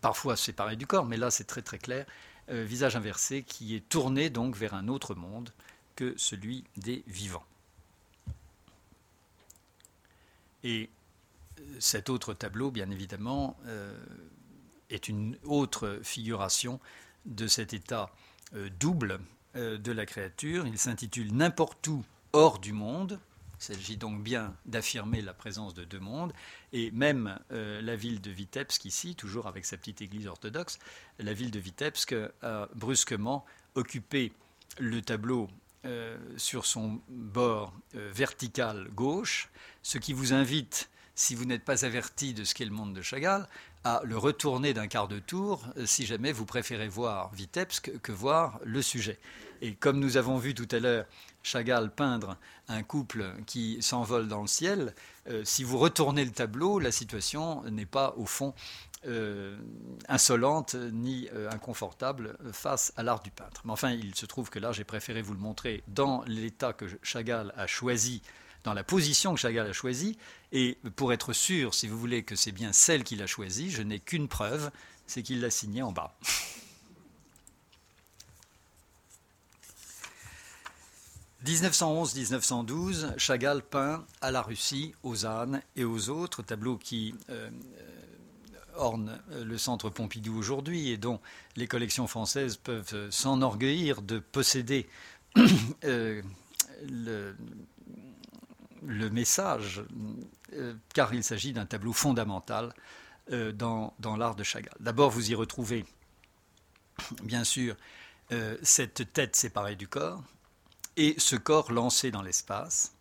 [0.00, 2.06] parfois séparé du corps, mais là c'est très très clair,
[2.50, 5.52] euh, visage inversé qui est tourné donc vers un autre monde
[5.96, 7.44] que celui des vivants.
[10.62, 10.90] Et
[11.60, 13.56] euh, cet autre tableau, bien évidemment,
[14.90, 16.80] est une autre figuration
[17.26, 18.10] de cet état
[18.80, 19.20] double
[19.54, 20.66] de la créature.
[20.66, 23.18] Il s'intitule N'importe où hors du monde,
[23.60, 26.32] il s'agit donc bien d'affirmer la présence de deux mondes.
[26.72, 30.78] Et même euh, la ville de Vitebsk, ici, toujours avec sa petite église orthodoxe,
[31.18, 33.44] la ville de Vitebsk a brusquement
[33.74, 34.32] occupé
[34.78, 35.48] le tableau
[35.84, 39.48] euh, sur son bord euh, vertical gauche,
[39.82, 40.88] ce qui vous invite,
[41.18, 43.48] si vous n'êtes pas averti de ce qu'est le monde de Chagall,
[43.82, 48.60] à le retourner d'un quart de tour si jamais vous préférez voir Vitebsk que voir
[48.64, 49.18] le sujet.
[49.60, 51.06] Et comme nous avons vu tout à l'heure
[51.42, 52.36] Chagall peindre
[52.68, 54.94] un couple qui s'envole dans le ciel,
[55.28, 58.54] euh, si vous retournez le tableau, la situation n'est pas au fond
[59.06, 59.58] euh,
[60.08, 63.62] insolente ni euh, inconfortable face à l'art du peintre.
[63.64, 66.84] Mais enfin, il se trouve que là, j'ai préféré vous le montrer dans l'état que
[67.02, 68.22] Chagall a choisi,
[68.62, 70.16] dans la position que Chagall a choisie.
[70.52, 73.82] Et pour être sûr, si vous voulez, que c'est bien celle qu'il a choisie, je
[73.82, 74.70] n'ai qu'une preuve,
[75.06, 76.16] c'est qu'il l'a signée en bas.
[81.44, 87.48] 1911-1912, Chagall peint à la Russie, aux ânes et aux autres, tableaux qui euh,
[88.76, 91.20] ornent le centre Pompidou aujourd'hui et dont
[91.56, 94.88] les collections françaises peuvent s'enorgueillir de posséder
[95.84, 96.22] euh,
[96.82, 97.34] le,
[99.10, 99.84] message, euh,
[100.94, 102.72] car il s'agit d'un tableau fondamental
[103.30, 104.74] dans, dans l'art de Chagall.
[104.80, 105.84] D'abord, vous y retrouvez,
[107.22, 107.76] bien sûr,
[108.62, 110.22] cette tête séparée du corps,
[110.96, 112.92] et ce corps lancé dans l'espace,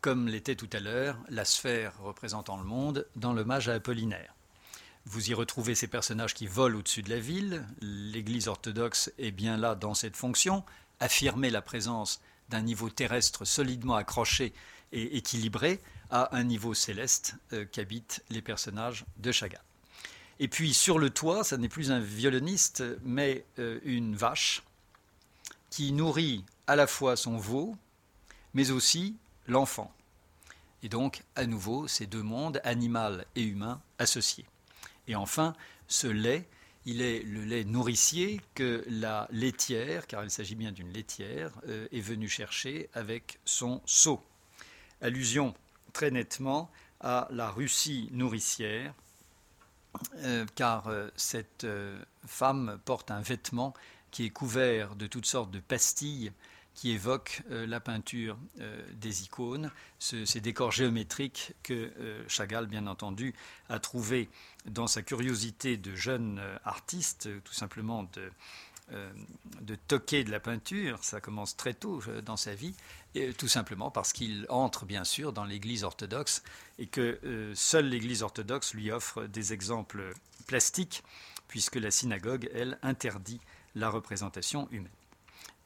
[0.00, 4.34] comme l'était tout à l'heure la sphère représentant le monde dans l'hommage à Apollinaire.
[5.06, 7.64] Vous y retrouvez ces personnages qui volent au-dessus de la ville.
[7.80, 10.64] L'Église orthodoxe est bien là dans cette fonction,
[10.98, 12.20] affirmer la présence
[12.54, 14.52] d'un niveau terrestre solidement accroché
[14.92, 15.80] et équilibré
[16.10, 19.60] à un niveau céleste euh, qu'habitent les personnages de Chagall.
[20.38, 24.62] Et puis sur le toit, ça n'est plus un violoniste, mais euh, une vache
[25.68, 27.76] qui nourrit à la fois son veau,
[28.52, 29.16] mais aussi
[29.48, 29.92] l'enfant.
[30.84, 34.46] Et donc, à nouveau, ces deux mondes, animal et humain, associés.
[35.08, 35.54] Et enfin,
[35.88, 36.46] ce lait,
[36.86, 41.88] il est le lait nourricier que la laitière, car il s'agit bien d'une laitière, euh,
[41.92, 44.22] est venue chercher avec son seau.
[45.00, 45.54] Allusion
[45.92, 46.70] très nettement
[47.00, 48.94] à la Russie nourricière,
[50.16, 51.66] euh, car euh, cette
[52.26, 53.74] femme porte un vêtement
[54.10, 56.32] qui est couvert de toutes sortes de pastilles
[56.74, 62.86] qui évoquent euh, la peinture euh, des icônes, ces décors géométriques que euh, Chagall, bien
[62.86, 63.34] entendu,
[63.68, 64.28] a trouvé
[64.66, 68.08] dans sa curiosité de jeune artiste, tout simplement
[69.60, 72.74] de toquer de la peinture, ça commence très tôt dans sa vie,
[73.36, 76.42] tout simplement parce qu'il entre bien sûr dans l'Église orthodoxe
[76.78, 80.14] et que seule l'Église orthodoxe lui offre des exemples
[80.46, 81.02] plastiques,
[81.46, 83.40] puisque la synagogue, elle, interdit
[83.74, 84.90] la représentation humaine.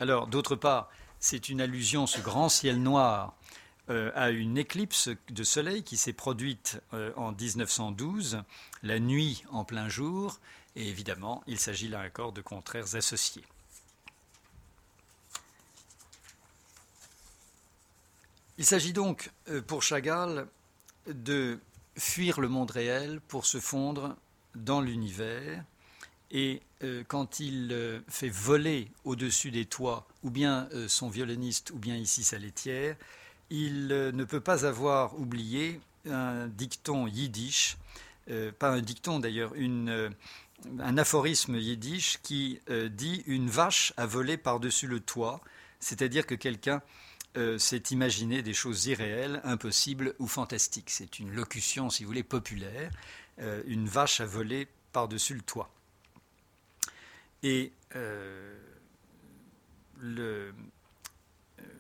[0.01, 0.89] Alors, d'autre part,
[1.19, 3.35] c'est une allusion, ce grand ciel noir,
[3.91, 8.43] euh, à une éclipse de soleil qui s'est produite euh, en 1912,
[8.85, 10.39] la nuit en plein jour,
[10.77, 13.43] et évidemment, il s'agit là encore de contraires associés.
[18.59, 20.47] Il s'agit donc euh, pour Chagall
[21.07, 21.59] de
[21.97, 24.15] fuir le monde réel pour se fondre
[24.55, 25.65] dans l'univers.
[26.31, 26.61] Et
[27.09, 32.39] quand il fait voler au-dessus des toits, ou bien son violoniste, ou bien ici sa
[32.39, 32.97] laitière,
[33.51, 37.77] il euh, ne peut pas avoir oublié un dicton yiddish,
[38.31, 40.11] euh, pas un dicton d'ailleurs, euh,
[40.81, 42.61] un aphorisme yiddish qui
[42.91, 45.41] dit une vache a volé par-dessus le toit,
[45.81, 46.83] c'est-à-dire que quelqu'un
[47.59, 50.91] s'est imaginé des choses irréelles, impossibles ou fantastiques.
[50.91, 52.91] C'est une locution, si vous voulez, populaire.
[53.67, 55.71] une vache a volé par-dessus le toit.
[57.43, 57.73] Et
[60.01, 60.53] le,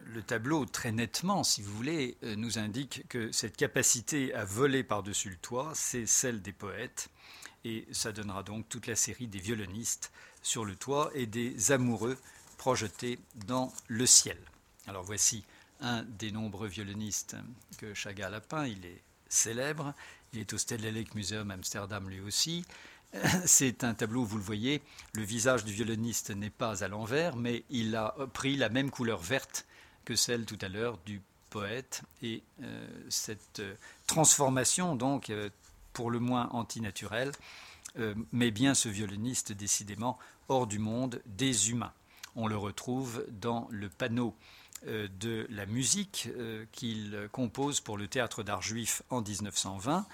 [0.08, 4.82] le tableau, très nettement, si vous voulez, euh, nous indique que cette capacité à voler
[4.82, 7.08] par-dessus le toit, c'est celle des poètes.
[7.64, 12.16] Et ça donnera donc toute la série des violonistes sur le toit et des amoureux
[12.56, 14.38] projetés dans le ciel.
[14.86, 15.44] Alors voici
[15.80, 17.36] un des nombreux violonistes
[17.76, 18.66] que Chagall a peint.
[18.66, 19.92] Il est célèbre.
[20.32, 22.64] Il est au Stedelijk Museum Amsterdam lui aussi.
[23.46, 24.82] C'est un tableau, vous le voyez,
[25.14, 29.20] le visage du violoniste n'est pas à l'envers, mais il a pris la même couleur
[29.20, 29.66] verte
[30.04, 32.02] que celle tout à l'heure du poète.
[32.22, 33.74] Et euh, cette euh,
[34.06, 35.50] transformation, donc, euh,
[35.92, 37.32] pour le moins antinaturelle,
[38.30, 41.92] met bien ce violoniste décidément hors du monde des humains.
[42.36, 44.36] On le retrouve dans le panneau
[44.86, 46.28] de la musique
[46.70, 50.06] qu'il compose pour le théâtre d'art juif en 1920,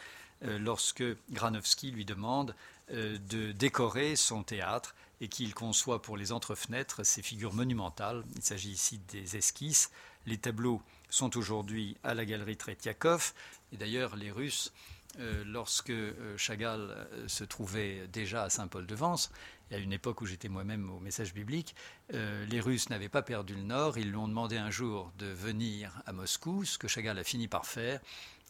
[0.45, 2.55] lorsque Granowski lui demande
[2.90, 8.24] de décorer son théâtre et qu'il conçoit pour les entrefenêtres ces figures monumentales.
[8.36, 9.90] Il s'agit ici des esquisses.
[10.26, 13.32] Les tableaux sont aujourd'hui à la galerie Tretiakov.
[13.72, 14.72] Et d'ailleurs, les Russes,
[15.20, 19.30] euh, lorsque euh, Chagall euh, se trouvait déjà à Saint-Paul-de-Vence,
[19.70, 21.74] a une époque où j'étais moi-même au message biblique,
[22.12, 23.99] les Russes n'avaient pas perdu le nord.
[23.99, 27.49] Ils lui ont demandé un jour de venir à Moscou, ce que Chagall a fini
[27.49, 27.99] par faire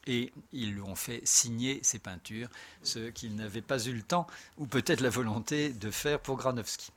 [0.06, 2.48] et ils lui ont fait signer ses peintures,
[2.82, 4.26] ce qu'il n'avait pas eu le temps
[4.58, 6.90] ou peut-être la volonté de faire pour Granowski.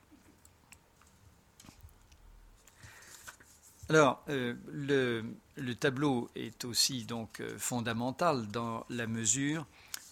[3.90, 9.66] Alors, euh, le, tableau est aussi donc euh, fondamental dans la mesure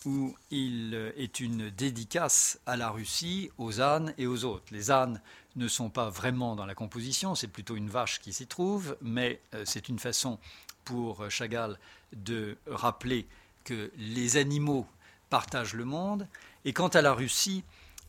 [0.06, 4.64] où il euh, est une dédicace à la Russie, aux ânes et aux autres.
[4.70, 5.20] Les ânes
[5.56, 9.40] ne sont pas vraiment dans la composition, c'est plutôt une vache qui s'y trouve, mais
[9.64, 10.38] c'est une façon
[10.86, 11.78] pour Chagall
[12.14, 13.26] de rappeler
[13.64, 14.86] que les animaux
[15.28, 16.26] partagent le monde.
[16.64, 17.62] Et quant à la Russie,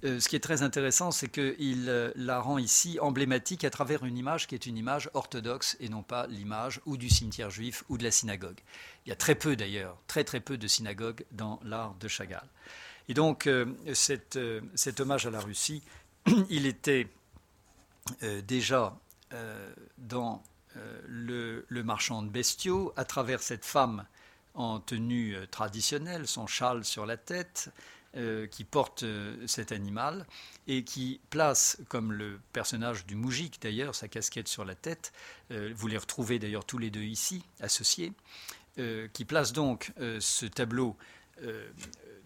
[0.03, 4.05] euh, ce qui est très intéressant, c'est qu'il euh, la rend ici emblématique à travers
[4.05, 7.83] une image qui est une image orthodoxe et non pas l'image ou du cimetière juif
[7.89, 8.59] ou de la synagogue.
[9.05, 12.47] Il y a très peu d'ailleurs, très très peu de synagogues dans l'art de Chagall.
[13.09, 13.65] Et donc euh,
[13.95, 15.81] cet hommage à la Russie,
[16.49, 17.07] il était
[18.43, 18.97] déjà
[19.97, 20.41] dans
[21.07, 24.05] le, marchand de bestiaux à travers cette femme
[24.57, 27.69] en tenue euh, traditionnelle, son châle sur la tête,
[28.15, 30.25] euh, qui porte euh, cet animal
[30.65, 35.13] et qui place, comme le personnage du moujik d'ailleurs, sa casquette sur la tête,
[35.49, 38.11] vous les retrouvez d'ailleurs tous les deux ici, associés,
[39.13, 40.97] qui place donc ce tableau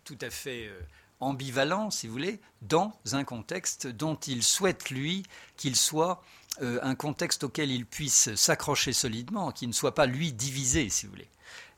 [0.03, 0.71] tout à fait
[1.19, 5.21] ambivalent, si vous voulez, dans un contexte dont il souhaite, lui,
[5.55, 6.23] qu'il soit
[6.59, 11.13] un contexte auquel il puisse s'accrocher solidement, qui ne soit pas, lui, divisé, si vous
[11.13, 11.29] voulez.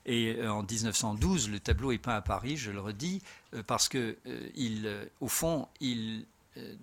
[0.06, 3.22] Et euh, en 1912, le tableau est peint à Paris, je le redis,
[3.54, 6.26] euh, parce que euh, au fond, il,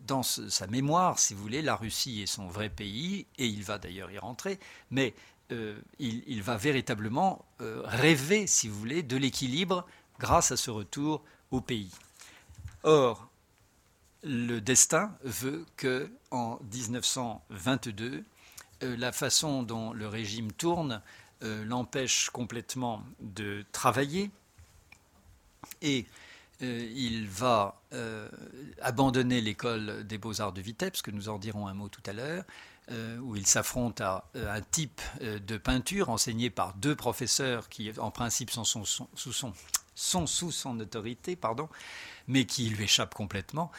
[0.05, 3.77] dans sa mémoire, si vous voulez, la Russie est son vrai pays, et il va
[3.77, 5.13] d'ailleurs y rentrer, mais
[5.99, 9.85] il, il, va véritablement rêver, si vous voulez, de l'équilibre
[10.17, 11.91] grâce à ce retour au pays.
[12.83, 13.29] Or,
[14.23, 18.23] le destin veut que, en 1922,
[18.81, 21.01] la façon dont le régime tourne
[21.43, 24.29] euh, l'empêche complètement de travailler
[25.81, 26.05] et
[26.61, 28.29] euh, il va euh,
[28.79, 32.43] abandonner l'école des beaux-arts de Vitebsk, que nous en dirons un mot tout à l'heure,
[33.21, 38.51] où il s'affronte à un type de peinture enseigné par deux professeurs qui, en principe,
[38.51, 39.53] sont, sous, son,
[39.95, 41.69] sont sous son autorité, pardon,
[42.27, 43.71] mais qui lui échappent complètement,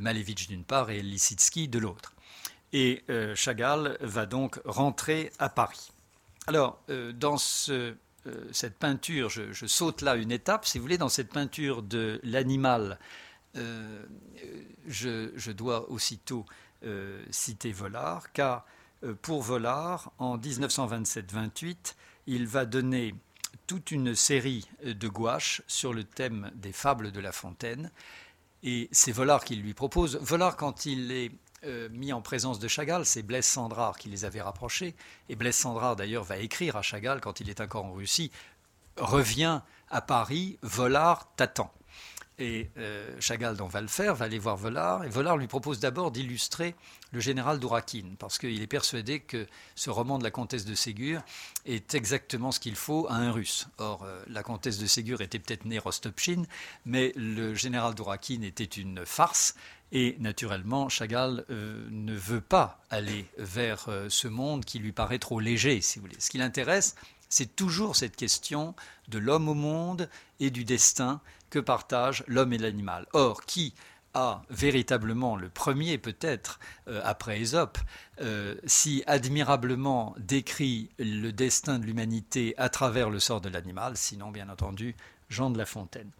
[0.00, 2.14] Malevich d'une part et Lissitsky de l'autre.
[2.72, 3.04] Et
[3.34, 5.92] Chagall va donc rentrer à Paris.
[6.46, 6.80] Alors,
[7.14, 12.18] dans cette peinture, je, saute là une étape, si vous voulez, dans cette peinture de
[12.22, 12.98] l'animal,
[13.54, 16.46] je, je, dois aussitôt
[17.30, 18.64] citer Volard, car
[19.20, 21.94] pour Volard, en 1927-28,
[22.26, 23.14] il va donner
[23.66, 27.90] toute une série de gouaches sur le thème des fables de La Fontaine.
[28.62, 30.16] Et c'est Volard qui lui propose.
[30.16, 31.32] Volard, quand il est
[31.64, 34.94] euh, mis en présence de Chagall, c'est Blaise Sandrard qui les avait rapprochés.
[35.28, 38.30] Et Blaise Sandrard, d'ailleurs, va écrire à Chagall, quand il est encore en Russie,
[38.96, 39.60] revient
[39.90, 41.72] à Paris, Volard t'attend.
[42.38, 45.80] Et euh, Chagall donc, va le faire, va aller voir Volard, et Volard lui propose
[45.80, 46.74] d'abord d'illustrer
[47.12, 51.20] le général Dourakine, parce qu'il est persuadé que ce roman de la comtesse de Ségur
[51.66, 53.68] est exactement ce qu'il faut à un russe.
[53.78, 56.46] Or, euh, la comtesse de Ségur était peut-être née Rostopchine,
[56.86, 59.54] mais le général Dourakine était une farce,
[59.92, 65.38] et naturellement, Chagall euh, ne veut pas aller vers ce monde qui lui paraît trop
[65.38, 66.18] léger, si vous voulez.
[66.18, 66.94] Ce qui l'intéresse,
[67.28, 68.74] c'est toujours cette question
[69.08, 71.20] de l'homme au monde et du destin
[71.52, 73.06] que partagent l'homme et l'animal.
[73.12, 73.74] Or, qui
[74.14, 77.78] a véritablement le premier peut-être euh, après Ésope,
[78.22, 84.30] euh, si admirablement décrit le destin de l'humanité à travers le sort de l'animal, sinon
[84.30, 84.96] bien entendu
[85.28, 86.10] Jean de La Fontaine.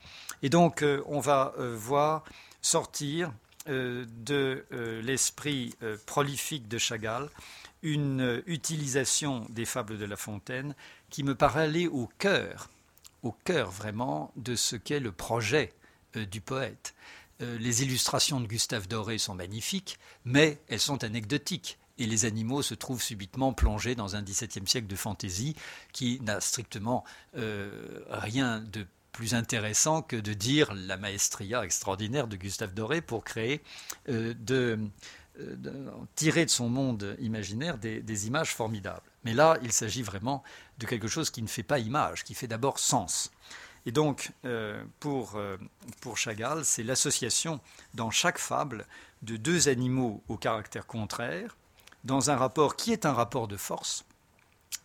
[0.42, 2.24] Et donc euh, on va voir
[2.60, 3.32] sortir
[3.66, 4.64] de
[5.04, 5.72] l'esprit
[6.04, 7.28] prolifique de Chagall
[7.82, 10.74] une utilisation des fables de La Fontaine
[11.10, 12.68] qui me paraît aller au cœur
[13.22, 15.72] au cœur vraiment de ce qu'est le projet
[16.16, 16.94] euh, du poète.
[17.40, 21.78] Euh, les illustrations de Gustave Doré sont magnifiques, mais elles sont anecdotiques.
[21.98, 25.54] Et les animaux se trouvent subitement plongés dans un XVIIe siècle de fantaisie
[25.92, 27.04] qui n'a strictement
[27.36, 33.24] euh, rien de plus intéressant que de dire la maestria extraordinaire de Gustave Doré pour
[33.24, 33.60] créer
[34.08, 34.78] de,
[36.14, 39.11] tirer de son monde imaginaire des images formidables.
[39.24, 40.42] Mais là, il s'agit vraiment
[40.78, 43.30] de quelque chose qui ne fait pas image, qui fait d'abord sens.
[43.86, 45.56] Et donc, euh, pour, euh,
[46.00, 47.60] pour Chagall, c'est l'association
[47.94, 48.86] dans chaque fable
[49.22, 51.56] de deux animaux au caractère contraire,
[52.04, 54.04] dans un rapport qui est un rapport de force,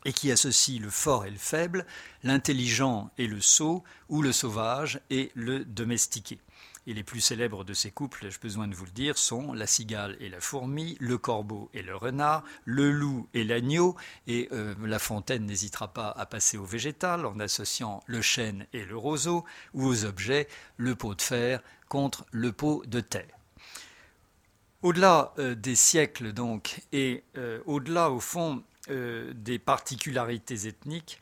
[0.06, 1.86] et qui associe le fort et le faible,
[2.24, 6.40] l'intelligent et le sot, ou le sauvage et le domestiqué.
[6.88, 9.68] Et les plus célèbres de ces couples, ai-je besoin de vous le dire, sont la
[9.68, 13.98] cigale et la fourmi, le corbeau et le renard, le loup et l'agneau.
[14.26, 18.86] Et euh, La Fontaine n'hésitera pas à passer au végétal en associant le chêne et
[18.86, 23.36] le roseau, ou aux objets, le pot de fer contre le pot de terre.
[24.82, 31.20] Au-delà euh, des siècles donc, et euh, au-delà au fond des particularités ethniques,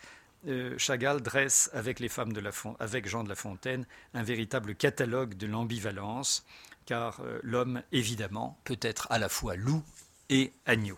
[0.78, 5.36] Chagall dresse avec, les femmes de la avec Jean de La Fontaine un véritable catalogue
[5.36, 6.46] de l'ambivalence,
[6.86, 9.84] car euh, l'homme, évidemment, peut être à la fois loup
[10.30, 10.98] et agneau.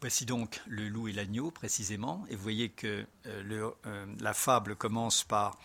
[0.00, 3.70] Voici donc le loup et l'agneau précisément, et vous voyez que euh,
[4.20, 5.58] la fable commence par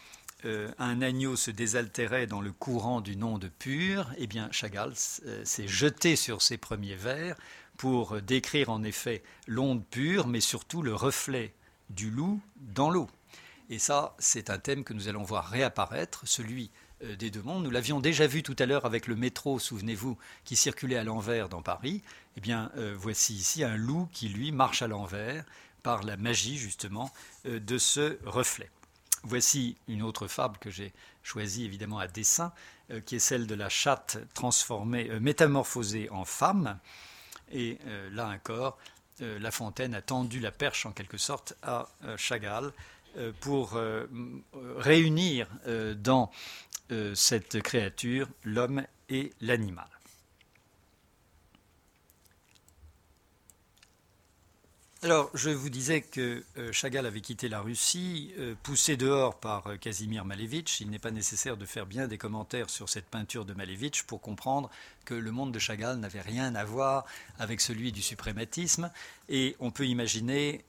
[0.43, 5.67] un agneau se désaltérait dans le courant du nom de pur, eh bien Chagall s'est
[5.67, 7.35] jeté sur ses premiers vers
[7.77, 11.53] pour décrire en effet l'onde pure, mais surtout le reflet
[11.89, 13.07] du loup dans l'eau.
[13.69, 16.71] Et ça, c'est un thème que nous allons voir réapparaître, celui
[17.03, 17.63] euh, des deux mondes.
[17.63, 21.49] Nous l'avions déjà vu tout à l'heure avec le métro, souvenez-vous, qui circulait à l'envers
[21.49, 22.01] dans Paris.
[22.37, 25.43] Eh bien, euh, voici ici un loup qui, lui, marche à l'envers
[25.83, 27.11] par la magie, justement,
[27.45, 28.71] euh, de ce reflet.
[29.23, 32.53] Voici une autre fable que j'ai choisie évidemment à dessein,
[33.05, 36.79] qui est celle de la chatte transformée, métamorphosée en femme.
[37.51, 38.77] Et euh, là encore,
[39.21, 42.71] euh, La Fontaine a tendu la perche en quelque sorte à euh, Chagall
[43.39, 43.79] pour
[44.77, 45.47] réunir
[45.95, 46.29] dans
[47.15, 49.87] cette créature l'homme et l'animal.
[55.03, 59.67] Alors, je vous disais que euh, Chagall avait quitté la Russie, euh, poussé dehors par
[59.67, 60.81] euh, Casimir Malevitch.
[60.81, 64.21] Il n'est pas nécessaire de faire bien des commentaires sur cette peinture de Malevitch pour
[64.21, 64.71] comprendre
[65.05, 67.05] que le monde de Chagall n'avait rien à voir
[67.37, 68.91] avec celui du suprématisme.
[69.29, 70.65] Et on peut imaginer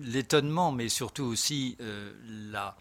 [0.00, 1.76] l'étonnement, mais surtout aussi
[2.50, 2.76] la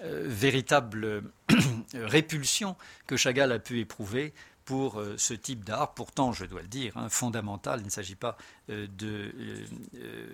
[0.00, 1.24] véritable
[1.94, 4.32] répulsion que Chagall a pu éprouver
[4.64, 7.80] pour euh, ce type d'art, pourtant, je dois le dire, hein, fondamental.
[7.80, 8.36] Il ne s'agit pas
[8.70, 9.32] euh, de
[9.94, 10.26] euh,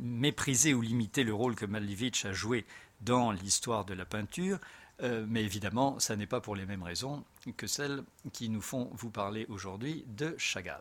[0.00, 2.66] mépriser ou limiter le rôle que Malevich a joué
[3.00, 4.58] dans l'histoire de la peinture,
[5.00, 7.22] mais évidemment, ça n'est pas pour les mêmes raisons
[7.56, 8.02] que celles
[8.32, 10.80] qui nous font vous parler aujourd'hui de Chagall.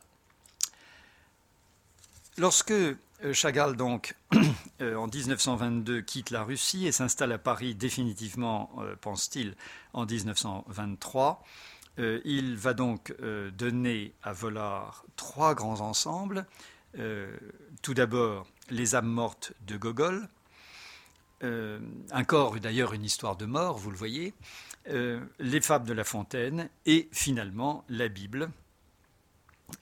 [2.39, 2.73] Lorsque
[3.33, 4.15] Chagall, donc,
[4.81, 8.71] en 1922, quitte la Russie et s'installe à Paris définitivement,
[9.01, 9.53] pense-t-il,
[9.93, 11.43] en 1923,
[11.99, 16.45] euh, il va donc euh, donner à Volard trois grands ensembles.
[16.97, 17.35] Euh,
[17.81, 20.27] tout d'abord, Les âmes mortes de Gogol,
[21.43, 21.79] euh,
[22.11, 24.33] encore d'ailleurs une histoire de mort, vous le voyez,
[25.39, 28.49] les fables de La Fontaine et finalement la Bible.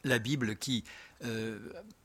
[0.03, 0.83] La Bible qui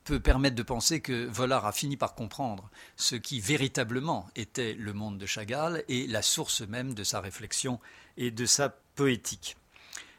[0.04, 4.92] peut permettre de penser que Vollard a fini par comprendre ce qui véritablement était le
[4.92, 7.80] monde de Chagall et la source même de sa réflexion
[8.18, 9.56] et de sa poétique.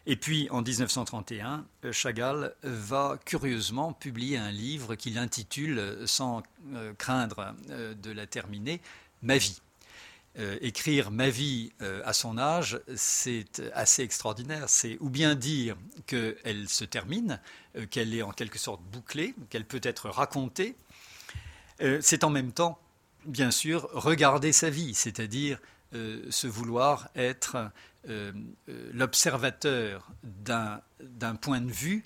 [0.08, 6.42] Et puis en 1931, Chagall va curieusement publier un livre qu'il intitule, sans
[6.98, 8.82] craindre de la terminer,
[9.22, 9.62] Ma vie.
[10.40, 14.70] Euh, écrire ma vie euh, à son âge, c'est assez extraordinaire.
[14.70, 15.76] C'est ou bien dire
[16.08, 17.40] qu'elle se termine,
[17.76, 20.76] euh, qu'elle est en quelque sorte bouclée, qu'elle peut être racontée.
[22.00, 22.80] c'est en même temps,
[23.26, 25.60] bien sûr, regarder sa vie, c'est-à-dire
[25.92, 27.72] se vouloir être
[28.94, 32.04] l'observateur d'un point de vue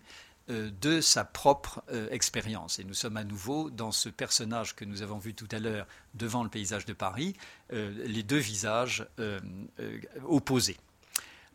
[0.51, 2.77] euh, de sa propre euh, expérience.
[2.77, 5.87] Et nous sommes à nouveau dans ce personnage que nous avons vu tout à l'heure
[6.13, 7.35] devant le paysage de Paris,
[7.73, 9.07] euh, les deux visages
[10.23, 10.77] opposés.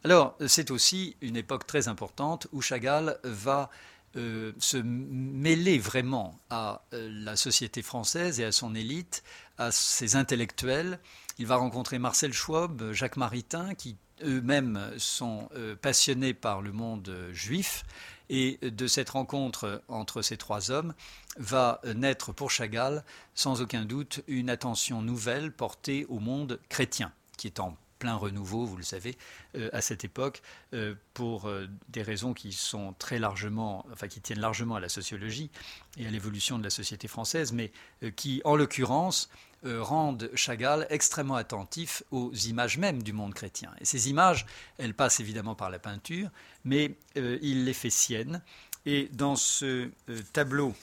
[0.02, 3.70] Alors, c'est aussi une époque très importante où Chagall va
[4.14, 9.22] se mêler vraiment à la société française et à son élite,
[9.56, 10.98] à ses intellectuels.
[11.38, 15.48] Il va rencontrer Marcel Schwab, Jacques Maritain, qui eux-mêmes sont
[15.82, 17.84] passionnés par le monde juif
[18.28, 20.94] et de cette rencontre entre ces trois hommes
[21.36, 23.04] va naître pour Chagall,
[23.34, 28.64] sans aucun doute, une attention nouvelle portée au monde chrétien, qui est en plein renouveau,
[28.64, 29.16] vous le savez,
[29.54, 30.42] euh, à cette époque,
[30.74, 34.88] euh, pour euh, des raisons qui sont très largement, enfin qui tiennent largement à la
[34.88, 35.50] sociologie
[35.96, 37.70] et à l'évolution de la société française, mais
[38.16, 39.30] qui, en l'occurrence,
[39.62, 43.70] rendent Chagall extrêmement attentif aux images même du monde chrétien.
[43.80, 44.46] Et ces images,
[44.78, 46.30] elles passent évidemment par la peinture,
[46.64, 48.40] mais il les fait siennes.
[48.86, 49.90] Et dans ce
[50.32, 50.74] tableau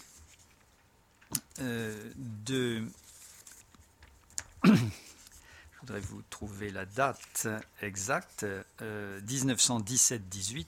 [1.58, 2.84] de
[5.88, 7.48] voudrais vous trouver la date
[7.82, 8.46] exacte,
[8.82, 10.66] 1917-18,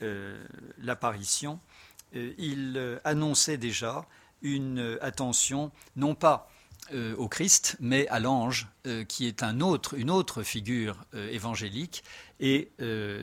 [0.00, 0.42] euh, euh,
[0.78, 1.60] l'apparition,
[2.16, 4.06] euh, il annonçait déjà
[4.40, 6.50] une attention, non pas
[6.94, 11.30] euh, au Christ, mais à l'ange, euh, qui est un autre, une autre figure euh,
[11.30, 12.02] évangélique
[12.40, 12.70] et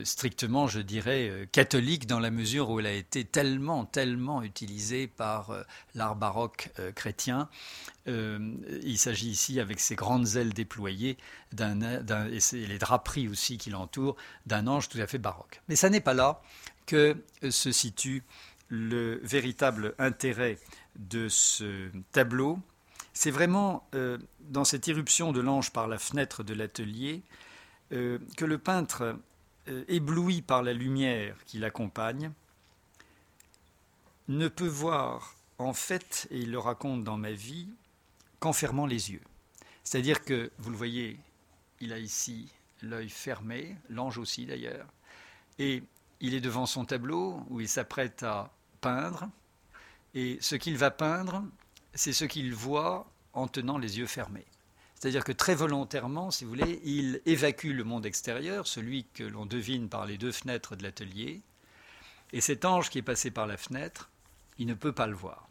[0.04, 5.54] strictement, je dirais, catholique dans la mesure où elle a été tellement, tellement utilisée par
[5.94, 7.48] l'art baroque chrétien.
[8.06, 11.16] il s'agit ici, avec ses grandes ailes déployées,
[11.58, 15.62] et les draperies aussi qui l'entourent, d'un ange tout à fait baroque.
[15.70, 16.42] Mais ça n'est pas là
[16.84, 17.16] que
[17.48, 18.22] se situe
[18.68, 20.58] le véritable intérêt
[20.98, 22.58] de ce tableau
[23.16, 27.22] c'est vraiment euh, dans cette irruption de l'ange par la fenêtre de l'atelier
[27.92, 29.18] euh, que le peintre,
[29.68, 32.30] euh, ébloui par la lumière qui l'accompagne,
[34.28, 37.70] ne peut voir en fait, et il le raconte dans ma vie,
[38.38, 39.22] qu'en fermant les yeux.
[39.82, 41.18] C'est-à-dire que, vous le voyez,
[41.80, 42.52] il a ici
[42.82, 44.88] l'œil fermé, l'ange aussi d'ailleurs,
[45.58, 45.82] et
[46.20, 48.52] il est devant son tableau où il s'apprête à
[48.82, 49.30] peindre,
[50.12, 51.42] et ce qu'il va peindre,
[51.96, 54.46] c'est ce qu'il voit en tenant les yeux fermés.
[54.94, 59.44] C'est-à-dire que très volontairement, si vous voulez, il évacue le monde extérieur, celui que l'on
[59.44, 61.42] devine par les deux fenêtres de l'atelier,
[62.32, 64.10] et cet ange qui est passé par la fenêtre,
[64.58, 65.48] il ne peut pas le voir.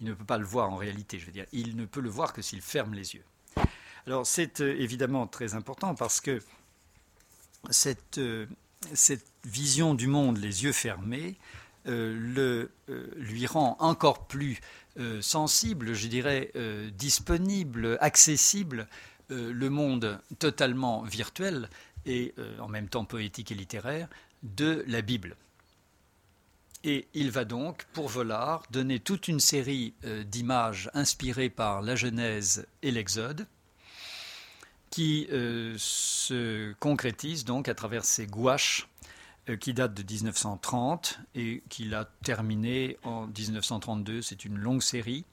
[0.00, 1.46] Il ne peut pas le voir en réalité, je veux dire.
[1.52, 3.24] Il ne peut le voir que s'il ferme les yeux.
[4.06, 6.40] Alors c'est euh, évidemment très important parce que
[7.70, 8.46] cette, euh,
[8.94, 11.36] cette vision du monde les yeux fermés
[11.88, 12.70] euh, le,
[13.16, 14.60] lui rend encore plus
[14.98, 16.52] euh, sensible, je dirais
[16.96, 18.86] disponible, accessible,
[19.28, 21.68] le monde totalement virtuel
[22.04, 24.08] et en même temps poétique et littéraire
[24.44, 25.36] de la Bible.
[26.84, 29.94] Et il va donc, pour Vollard, donner toute une série
[30.26, 33.48] d'images inspirées par la Genèse et l'Exode,
[34.90, 38.95] qui se concrétisent donc à travers ces gouaches euh,
[39.54, 44.22] qui date de 1930 et qu'il a terminé en 1932.
[44.22, 45.24] C'est une longue série.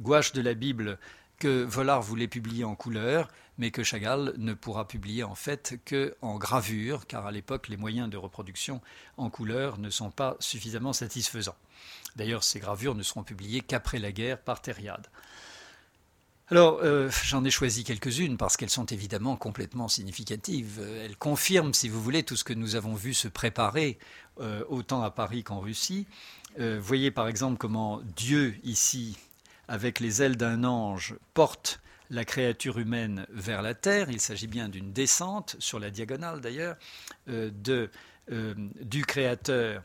[0.00, 0.98] Gouache de la Bible
[1.38, 3.28] que Vollard voulait publier en couleur,
[3.58, 7.76] mais que Chagall ne pourra publier en fait que en gravure, car à l'époque les
[7.76, 8.80] moyens de reproduction
[9.16, 11.56] en couleur ne sont pas suffisamment satisfaisants.
[12.16, 15.06] D'ailleurs, ces gravures ne seront publiées qu'après la guerre par Thériade.
[16.54, 20.80] Alors, euh, j'en ai choisi quelques-unes parce qu'elles sont évidemment complètement significatives.
[21.04, 23.98] Elles confirment, si vous voulez, tout ce que nous avons vu se préparer
[24.38, 26.06] euh, autant à Paris qu'en Russie.
[26.60, 29.18] Euh, voyez par exemple comment Dieu, ici,
[29.66, 34.08] avec les ailes d'un ange, porte la créature humaine vers la terre.
[34.08, 36.76] Il s'agit bien d'une descente, sur la diagonale d'ailleurs,
[37.26, 39.82] du Créateur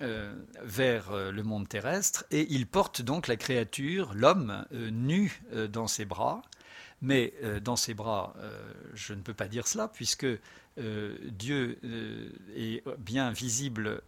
[0.00, 6.42] vers le monde terrestre et il porte donc la créature, l'homme, nu dans ses bras.
[7.02, 8.34] Mais dans ses bras,
[8.94, 10.26] je ne peux pas dire cela puisque
[10.76, 11.78] Dieu
[12.56, 14.02] est bien visible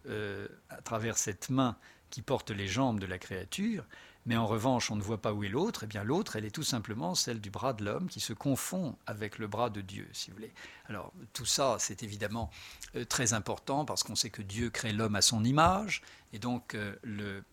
[0.69, 1.75] à travers cette main
[2.09, 3.85] qui porte les jambes de la créature,
[4.29, 6.51] mais en revanche on ne voit pas où est l'autre, eh bien l'autre, elle est
[6.51, 10.07] tout simplement celle du bras de l'homme qui se confond avec le bras de Dieu,
[10.13, 10.53] si vous voulez.
[10.85, 12.51] Alors tout ça, c'est évidemment
[12.95, 16.75] euh, très important parce qu'on sait que Dieu crée l'homme à son image, et donc
[16.75, 16.95] euh,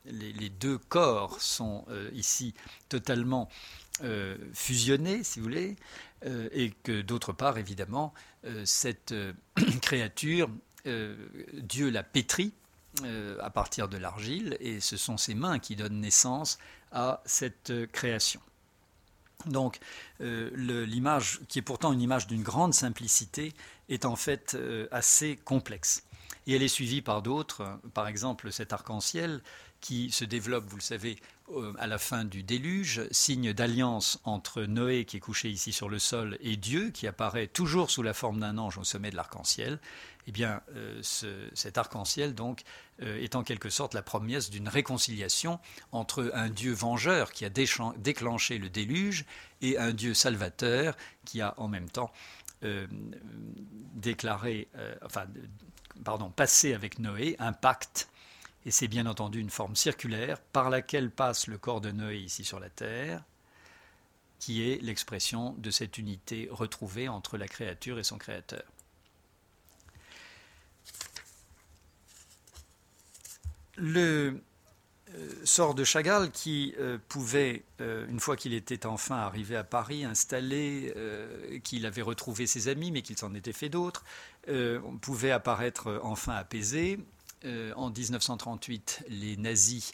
[0.04, 2.54] les, deux corps sont euh, ici
[2.90, 3.48] totalement
[4.52, 5.76] fusionnés, si vous voulez,
[6.52, 8.12] et que d'autre part, évidemment,
[8.66, 9.14] cette
[9.80, 10.50] créature,
[10.84, 12.52] Dieu l'a pétrie
[13.04, 16.58] euh, à partir de l'argile, et ce sont ses mains qui donnent naissance
[16.92, 18.40] à cette euh, création.
[19.46, 19.78] Donc
[20.20, 20.50] euh,
[20.86, 23.52] l'image, qui est pourtant une image d'une grande simplicité,
[23.88, 24.56] est en fait
[24.90, 26.04] assez complexe.
[26.46, 29.42] Et elle est suivie par d'autres, par exemple cet arc-en-ciel
[29.80, 31.16] qui se développe, vous le savez,
[31.78, 36.00] à la fin du déluge, signe d'alliance entre Noé qui est couché ici sur le
[36.00, 39.78] sol et Dieu qui apparaît toujours sous la forme d'un ange au sommet de l'arc-en-ciel.
[40.28, 40.60] Eh bien,
[41.02, 42.64] cet arc-en-ciel donc
[43.02, 45.60] euh, est en quelque sorte la promesse d'une réconciliation
[45.92, 49.24] entre un Dieu vengeur qui a déclenché le déluge
[49.60, 52.10] et un Dieu salvateur qui a en même temps
[52.64, 52.86] euh,
[53.94, 54.94] déclaré, euh,
[56.04, 58.08] pardon, passé avec Noé un pacte.
[58.64, 62.44] Et c'est bien entendu une forme circulaire par laquelle passe le corps de Noé ici
[62.44, 63.22] sur la terre,
[64.38, 68.64] qui est l'expression de cette unité retrouvée entre la créature et son créateur.
[73.76, 74.40] Le
[75.14, 79.62] euh, sort de Chagall qui euh, pouvait, euh, une fois qu'il était enfin arrivé à
[79.62, 80.92] Paris, installé,
[81.62, 84.04] qu'il avait retrouvé ses amis, mais qu'il s'en était fait d'autres,
[85.00, 86.98] pouvait apparaître enfin apaisé.
[87.44, 89.92] en 1938, les nazis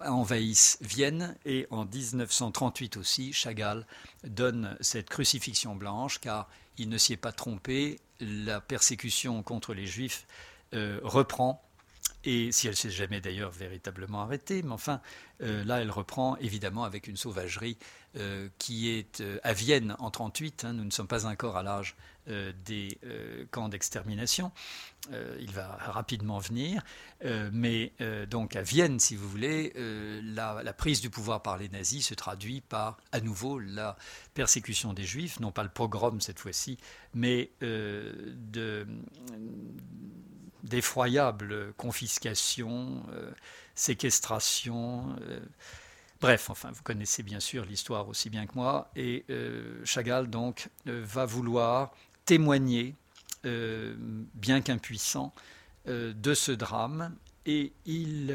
[0.00, 3.86] envahissent Vienne et en 1938 aussi, Chagall
[4.24, 9.86] donne cette crucifixion blanche car il ne s'y est pas trompé, la persécution contre les
[9.86, 10.26] juifs
[10.72, 11.62] reprend
[12.24, 15.00] et si elle ne s'est jamais d'ailleurs véritablement arrêtée, mais enfin,
[15.42, 17.76] euh, là, elle reprend évidemment avec une sauvagerie
[18.16, 20.64] euh, qui est euh, à Vienne en 1938.
[20.64, 21.96] Hein, nous ne sommes pas encore à l'âge
[22.64, 22.98] des
[23.50, 24.50] camps d'extermination.
[25.12, 26.82] il va rapidement venir.
[27.52, 27.92] mais
[28.30, 29.74] donc à Vienne, si vous voulez,
[30.22, 33.98] la, prise du pouvoir par les nazis se traduit par à nouveau la
[34.32, 36.78] persécution des juifs, non pas le pogrom cette fois-ci,
[37.12, 38.86] mais de
[40.64, 43.30] d'effroyables confiscations, euh,
[43.74, 45.14] séquestrations.
[45.20, 45.40] Euh,
[46.20, 48.90] bref, enfin, vous connaissez bien sûr l'histoire aussi bien que moi.
[48.96, 51.92] Et euh, Chagall, donc, va vouloir
[52.24, 52.96] témoigner,
[53.44, 55.34] bien qu'impuissant,
[55.86, 57.14] de ce drame.
[57.44, 58.34] Et il,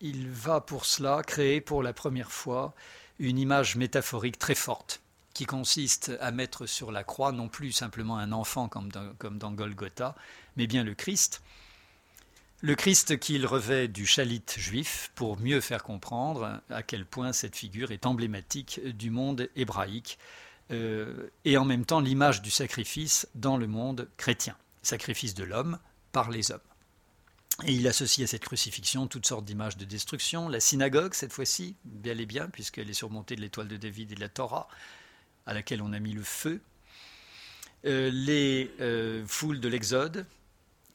[0.00, 2.74] il va pour cela créer pour la première fois
[3.18, 5.00] une image métaphorique très forte
[5.32, 9.38] qui consiste à mettre sur la croix non plus simplement un enfant comme dans, comme
[9.38, 10.14] dans Golgotha,
[10.56, 11.42] mais bien le Christ.
[12.62, 17.56] Le Christ qu'il revêt du chalit juif pour mieux faire comprendre à quel point cette
[17.56, 20.18] figure est emblématique du monde hébraïque
[20.70, 25.78] euh, et en même temps l'image du sacrifice dans le monde chrétien, sacrifice de l'homme
[26.12, 26.60] par les hommes.
[27.64, 31.76] Et il associe à cette crucifixion toutes sortes d'images de destruction, la synagogue cette fois-ci,
[31.84, 34.68] bien et bien, puisqu'elle est surmontée de l'étoile de David et de la Torah,
[35.46, 36.60] à laquelle on a mis le feu,
[37.84, 40.26] euh, les euh, foules de l'Exode,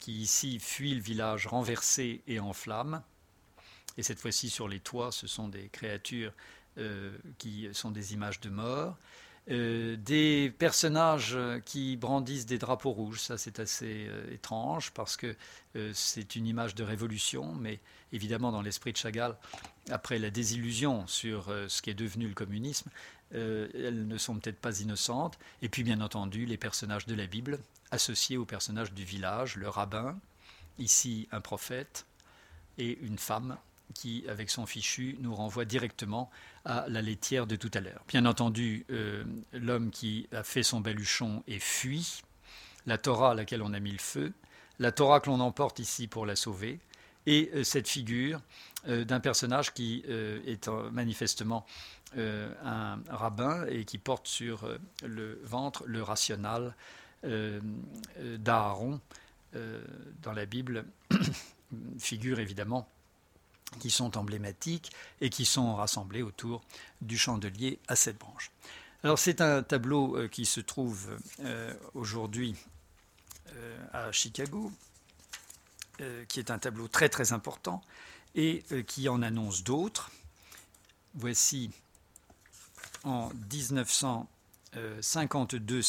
[0.06, 3.02] qui ici fuient le village renversé et en flammes,
[3.98, 6.32] et cette fois-ci sur les toits, ce sont des créatures
[6.78, 8.96] euh, qui sont des images de mort,
[9.48, 15.36] des personnages qui brandissent des drapeaux rouges, ça c'est assez étrange parce que
[15.92, 17.78] c'est une image de révolution, mais
[18.12, 19.36] évidemment dans l'esprit de Chagall,
[19.88, 22.90] après la désillusion sur ce qui est devenu le communisme,
[23.34, 25.38] euh, elles ne sont peut-être pas innocentes.
[25.62, 27.58] Et puis, bien entendu, les personnages de la Bible
[27.90, 30.18] associés aux personnages du village, le rabbin,
[30.78, 32.06] ici un prophète,
[32.78, 33.56] et une femme
[33.94, 36.30] qui, avec son fichu, nous renvoie directement
[36.64, 38.02] à la laitière de tout à l'heure.
[38.08, 42.22] Bien entendu, euh, l'homme qui a fait son baluchon et fuit,
[42.86, 44.32] la Torah à laquelle on a mis le feu,
[44.78, 46.80] la Torah que l'on emporte ici pour la sauver,
[47.26, 48.40] et euh, cette figure
[48.86, 51.66] d'un personnage qui est manifestement
[52.16, 56.70] euh, un rabbin et qui porte sur euh, le ventre le rational euh,
[57.26, 59.00] d'Aaron
[60.22, 60.84] dans la Bible,
[61.98, 62.88] figures évidemment
[63.80, 66.62] qui sont emblématiques et qui sont rassemblées autour
[67.00, 68.50] du chandelier à sept branches.
[69.02, 71.16] Alors c'est un tableau qui se trouve
[71.94, 72.54] aujourd'hui
[73.92, 74.72] à Chicago,
[76.28, 77.82] qui est un tableau très très important
[78.34, 80.10] et qui en annonce d'autres.
[81.14, 81.70] Voici
[83.04, 83.30] en
[84.74, 85.80] 1952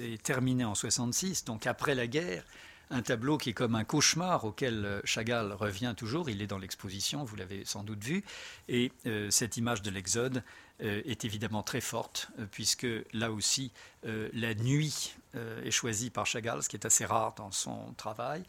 [0.00, 2.44] et terminé en 66, donc après la guerre,
[2.90, 6.30] un tableau qui est comme un cauchemar auquel euh, Chagall revient toujours.
[6.30, 8.24] Il est dans l'exposition, vous l'avez sans doute vu.
[8.68, 10.42] Et euh, cette image de l'Exode
[10.82, 13.72] euh, est évidemment très forte, puisque là aussi,
[14.04, 18.42] la nuit est choisie par Chagall, ce qui est assez rare dans son travail.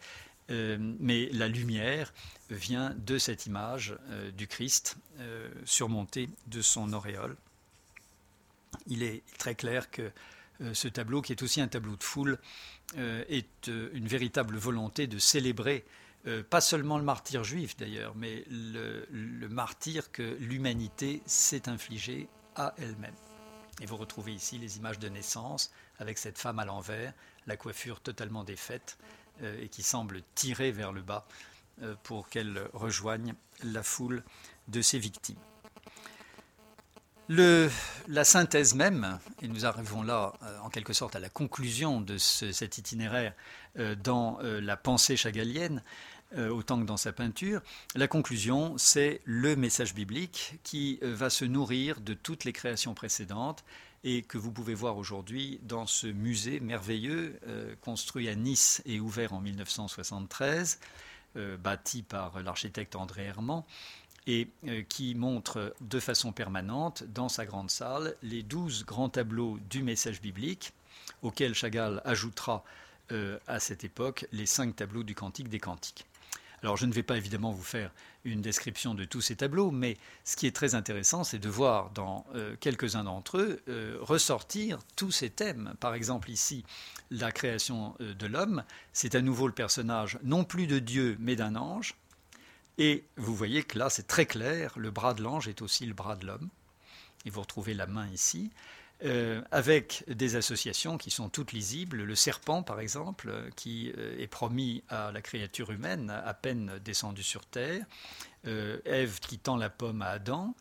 [0.50, 2.14] mais la lumière
[2.50, 3.96] vient de cette image
[4.38, 4.98] du Christ
[5.66, 7.36] surmontée de son auréole.
[8.90, 10.12] Il est très clair que
[10.74, 12.38] ce tableau, qui est aussi un tableau de foule,
[12.98, 15.86] euh, est euh, une véritable volonté de célébrer
[16.26, 22.74] euh, pas seulement le martyr juif d'ailleurs, mais le, martyr que l'humanité s'est infligé à
[22.80, 23.14] elle-même.
[23.80, 27.14] Et vous retrouvez ici les images de naissance avec cette femme à l'envers,
[27.46, 28.98] la coiffure totalement défaite
[29.42, 31.26] et qui semble tirer vers le bas
[32.04, 34.24] pour qu'elle rejoigne la foule
[34.68, 35.40] de ses victimes
[37.30, 42.18] la synthèse même, et nous arrivons là euh, en quelque sorte à la conclusion de
[42.18, 43.34] cet itinéraire
[43.78, 45.84] euh, dans euh, la pensée chagalienne,
[46.52, 47.60] autant que dans sa peinture,
[47.96, 53.64] la conclusion, c'est le message biblique qui va se nourrir de toutes les créations précédentes
[54.04, 57.40] et que vous pouvez voir aujourd'hui dans ce musée merveilleux
[57.82, 60.80] construit à Nice et ouvert en 1973,
[61.58, 63.64] bâti par l'architecte André Herman
[64.30, 69.58] et euh, qui montre de façon permanente dans sa grande salle les douze grands tableaux
[69.72, 70.72] du message biblique,
[71.24, 72.64] auxquels Chagall ajoutera
[73.12, 76.06] euh, à cette époque les cinq tableaux du Cantique des Cantiques.
[76.62, 77.90] Alors je ne vais pas évidemment vous faire
[78.24, 81.90] une description de tous ces tableaux, mais ce qui est très intéressant, c'est de voir
[81.90, 83.62] dans euh, quelques-uns d'entre eux
[84.00, 85.74] ressortir tous ces thèmes.
[85.80, 86.64] Par exemple ici,
[87.10, 91.56] la création de l'homme, c'est à nouveau le personnage non plus de Dieu, mais d'un
[91.56, 91.96] ange.
[92.80, 95.94] Et vous voyez que là, c'est très clair, le bras de l'ange est aussi le
[95.94, 96.50] bras de l'homme.
[97.26, 98.52] Et vous retrouvez la main ici,
[99.04, 101.98] euh, avec des associations qui sont toutes lisibles.
[102.04, 107.22] Le serpent, par exemple, qui euh, est promis à la créature humaine, à peine descendue
[107.22, 107.86] sur terre.
[108.48, 110.56] Euh, Ève qui tend la pomme à Adam.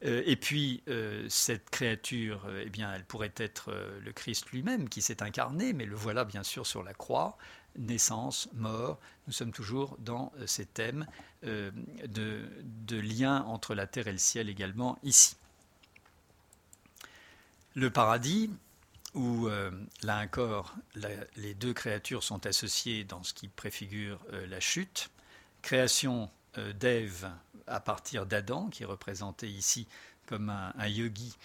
[0.00, 0.82] et puis,
[1.28, 5.96] cette créature, eh bien, elle pourrait être le Christ lui-même qui s'est incarné, mais le
[5.96, 7.36] voilà bien sûr sur la croix,
[7.78, 8.98] naissance, mort.
[9.26, 11.06] Nous sommes toujours dans euh, ces thèmes
[11.44, 11.70] euh,
[12.06, 15.36] de, lien entre la terre et le ciel également ici.
[17.74, 18.50] Le paradis,
[19.14, 19.70] où euh,
[20.02, 20.74] là encore
[21.36, 25.10] les deux créatures sont associées dans ce qui préfigure la chute,
[25.62, 26.30] création
[26.80, 27.30] d'Ève
[27.66, 29.86] à partir d'Adam, qui est représenté ici
[30.26, 31.36] comme un yogi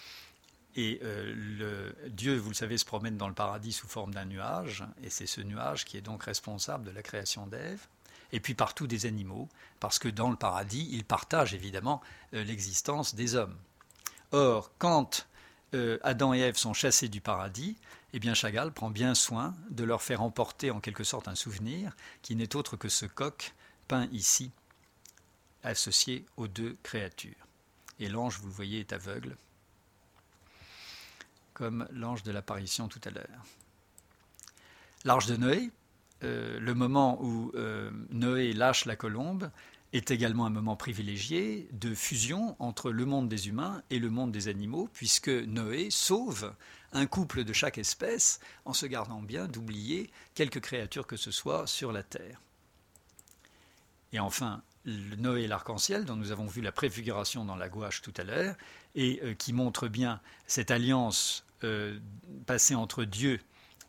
[0.76, 4.84] et euh, Dieu, vous le savez, se promène dans le paradis sous forme d'un nuage,
[5.02, 7.86] et c'est ce nuage qui est donc responsable de la création d'Ève.
[8.32, 9.48] Et puis partout des animaux,
[9.78, 12.00] parce que dans le paradis, ils partagent évidemment
[12.34, 13.56] euh, l'existence des hommes.
[14.32, 15.28] Or, quand
[15.74, 17.76] euh, Adam et Ève sont chassés du paradis,
[18.12, 21.94] eh bien Chagall prend bien soin de leur faire emporter en quelque sorte un souvenir
[22.22, 23.54] qui n'est autre que ce coq
[23.86, 24.50] peint ici,
[25.62, 27.46] associé aux deux créatures.
[28.00, 29.36] Et l'ange, vous le voyez, est aveugle,
[31.54, 33.44] comme l'ange de l'apparition tout à l'heure.
[35.04, 35.70] L'arche de Noé,
[36.22, 39.50] euh, le moment où euh, Noé lâche la colombe,
[39.92, 44.32] est également un moment privilégié de fusion entre le monde des humains et le monde
[44.32, 46.52] des animaux, puisque Noé sauve
[46.92, 51.66] un couple de chaque espèce en se gardant bien d'oublier quelque créature que ce soit
[51.68, 52.40] sur la terre.
[54.12, 58.12] Et enfin, Noé et l'arc-en-ciel, dont nous avons vu la préfiguration dans la gouache tout
[58.16, 58.54] à l'heure,
[58.94, 61.98] et euh, qui montre bien cette alliance euh,
[62.46, 63.40] passée entre Dieu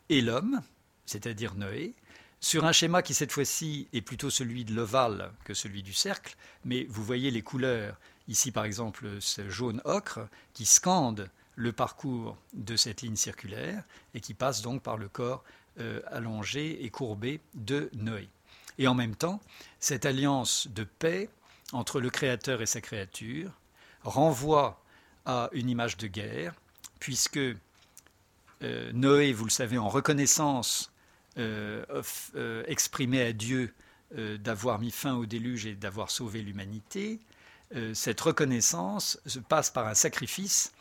[0.08, 0.62] et l'homme,
[1.04, 1.94] c'est-à-dire Noé,
[2.40, 6.36] sur un schéma qui cette fois-ci est plutôt celui de l'ovale que celui du cercle,
[6.64, 7.98] mais vous voyez les couleurs,
[8.28, 13.82] ici par exemple ce jaune ocre, qui scande le parcours de cette ligne circulaire
[14.14, 15.42] et qui passe donc par le corps
[15.80, 18.28] euh, allongé et courbé de Noé.
[18.78, 19.40] Et en même temps,
[19.80, 21.28] cette alliance de paix
[21.72, 23.50] entre le Créateur et sa créature
[24.02, 24.82] renvoie
[25.24, 26.54] à une image de guerre,
[27.00, 27.38] puisque
[28.62, 30.92] euh, Noé, vous le savez, en reconnaissance,
[31.38, 31.84] euh,
[32.34, 33.74] euh, exprimait à Dieu
[34.14, 37.18] d'avoir mis fin au déluge et d'avoir sauvé l'humanité.
[37.92, 40.72] cette reconnaissance se passe par un sacrifice.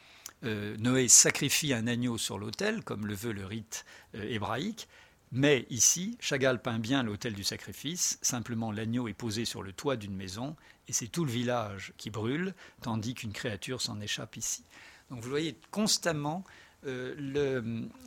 [0.43, 4.87] Noé sacrifie un agneau sur l'autel, comme le veut le rite hébraïque,
[5.31, 9.95] mais ici, Chagall peint bien l'autel du sacrifice, simplement l'agneau est posé sur le toit
[9.95, 10.55] d'une maison,
[10.87, 14.63] et c'est tout le village qui brûle, tandis qu'une créature s'en échappe ici.
[15.09, 16.43] Donc vous voyez constamment
[16.85, 17.15] euh,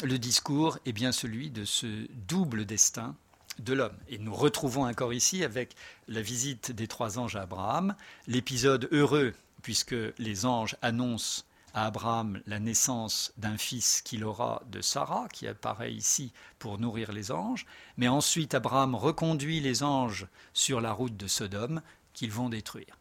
[0.03, 3.17] le, discours est bien celui de ce double destin
[3.59, 3.97] de l'homme.
[4.09, 5.75] Et nous retrouvons encore ici avec
[6.07, 7.95] la visite des trois anges à Abraham,
[8.27, 11.43] l'épisode heureux, puisque les anges annoncent
[11.79, 17.13] à Abraham la naissance d'un fils qu'il aura de Sarah, qui apparaît ici pour nourrir
[17.13, 21.81] les anges, mais ensuite Abraham reconduit les anges sur la route de Sodome
[22.15, 22.99] qu'ils vont détruire.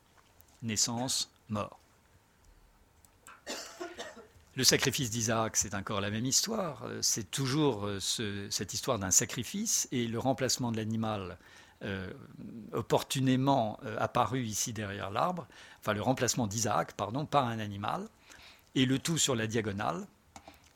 [0.61, 1.79] Naissance, mort.
[4.55, 6.83] Le sacrifice d'Isaac, c'est encore la même histoire.
[7.01, 11.37] C'est toujours euh, cette histoire d'un sacrifice et le remplacement de l'animal
[11.83, 12.11] euh,
[12.73, 15.47] opportunément euh, apparu ici derrière l'arbre,
[15.79, 18.07] enfin le remplacement d'Isaac, pardon, par un animal,
[18.77, 20.07] et le tout sur la diagonale.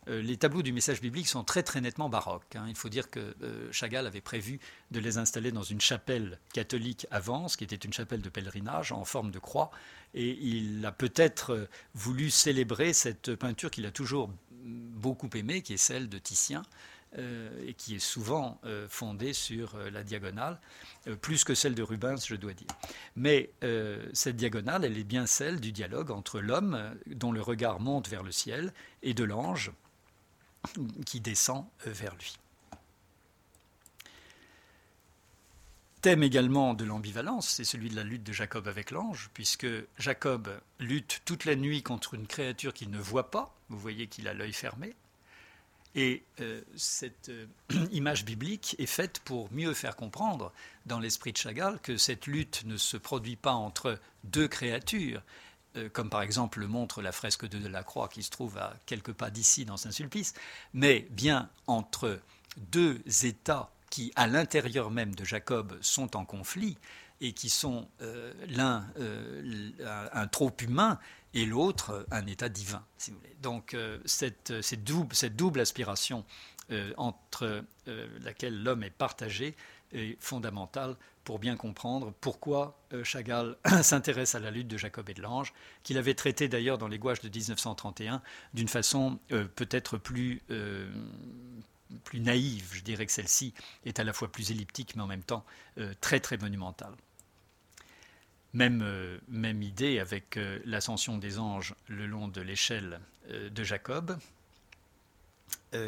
[0.07, 2.55] Euh, les tableaux du message biblique sont très très nettement baroques.
[2.55, 2.65] Hein.
[2.67, 3.35] Il faut dire que
[3.71, 4.59] Chagall avait prévu
[4.89, 8.91] de les installer dans une chapelle catholique avant, ce qui était une chapelle de pèlerinage
[8.91, 9.69] en forme de croix,
[10.15, 14.31] et il a peut-être voulu célébrer cette peinture qu'il a toujours
[14.63, 16.65] beaucoup aimée, qui est celle de Titien, euh,
[17.17, 20.59] et qui est souvent euh, fondée sur euh, la diagonale,
[21.21, 22.67] plus que celle de Rubens, je dois dire.
[23.15, 23.51] Mais
[24.13, 28.23] cette diagonale, elle est bien celle du dialogue entre l'homme, dont le regard monte vers
[28.23, 29.71] le ciel, et de l'ange
[31.05, 32.37] qui descend vers lui.
[36.01, 39.67] Thème également de l'ambivalence, c'est celui de la lutte de Jacob avec l'ange, puisque
[39.99, 44.27] Jacob lutte toute la nuit contre une créature qu'il ne voit pas, vous voyez qu'il
[44.27, 44.95] a l'œil fermé,
[45.95, 47.45] et euh, cette euh,
[47.91, 50.51] image biblique est faite pour mieux faire comprendre
[50.85, 55.21] dans l'esprit de Chagall que cette lutte ne se produit pas entre deux créatures,
[55.75, 58.75] euh, comme par exemple le montre la fresque de la Croix qui se trouve à
[58.85, 60.33] quelques pas d'ici dans Saint-Sulpice,
[60.73, 62.19] mais bien entre
[62.57, 66.77] deux états qui, à l'intérieur même de Jacob, sont en conflit
[67.19, 67.87] et qui sont
[68.49, 68.87] l'un
[70.13, 70.97] un trop humain
[71.33, 73.35] et l'autre un état divin, si vous voulez.
[73.41, 76.25] Donc euh, cette, cette, double, cette, double, aspiration
[76.71, 79.55] euh, entre euh, laquelle l'homme est partagé
[79.93, 85.21] est fondamentale pour bien comprendre pourquoi Chagall s'intéresse à la lutte de Jacob et de
[85.21, 85.53] l'ange,
[85.83, 88.21] qu'il avait traité d'ailleurs dans les gouaches de 1931
[88.53, 90.41] d'une façon peut-être plus,
[92.05, 92.69] plus naïve.
[92.73, 93.53] Je dirais que celle-ci
[93.85, 95.45] est à la fois plus elliptique mais en même temps
[95.99, 96.95] très très monumentale.
[98.53, 102.99] Même, euh, même idée avec euh, l'ascension des anges le long de l'échelle
[103.29, 104.17] euh, de Jacob,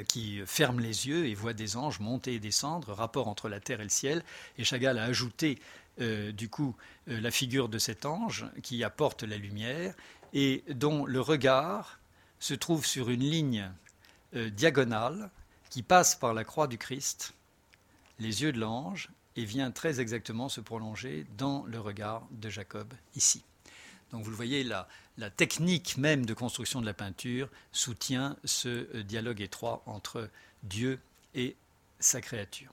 [0.08, 3.82] qui ferme les yeux et voit des anges monter et descendre, rapport entre la terre
[3.82, 4.24] et le ciel.
[4.58, 5.60] Et Chagall a ajouté
[5.98, 6.74] du coup
[7.06, 9.94] la figure de cet ange qui apporte la lumière
[10.32, 12.00] et dont le regard
[12.40, 13.70] se trouve sur une ligne
[14.34, 15.30] diagonale
[15.70, 17.34] qui passe par la croix du Christ,
[18.20, 22.94] les yeux de l'ange et vient très exactement se prolonger dans le regard de Jacob
[23.16, 23.44] ici.
[24.12, 24.88] Donc vous le voyez, la,
[25.18, 30.30] la technique même de construction de la peinture soutient ce euh, dialogue étroit entre
[30.62, 31.00] Dieu
[31.34, 31.56] et
[32.00, 32.72] sa créature.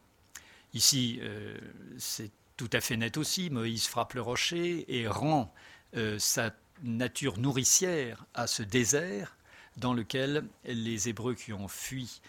[0.74, 1.56] Ici, euh,
[1.98, 5.52] c'est tout à fait net aussi, Moïse frappe le rocher et rend
[5.96, 9.36] euh, sa nature nourricière à ce désert
[9.78, 12.20] dans lequel les Hébreux qui ont fui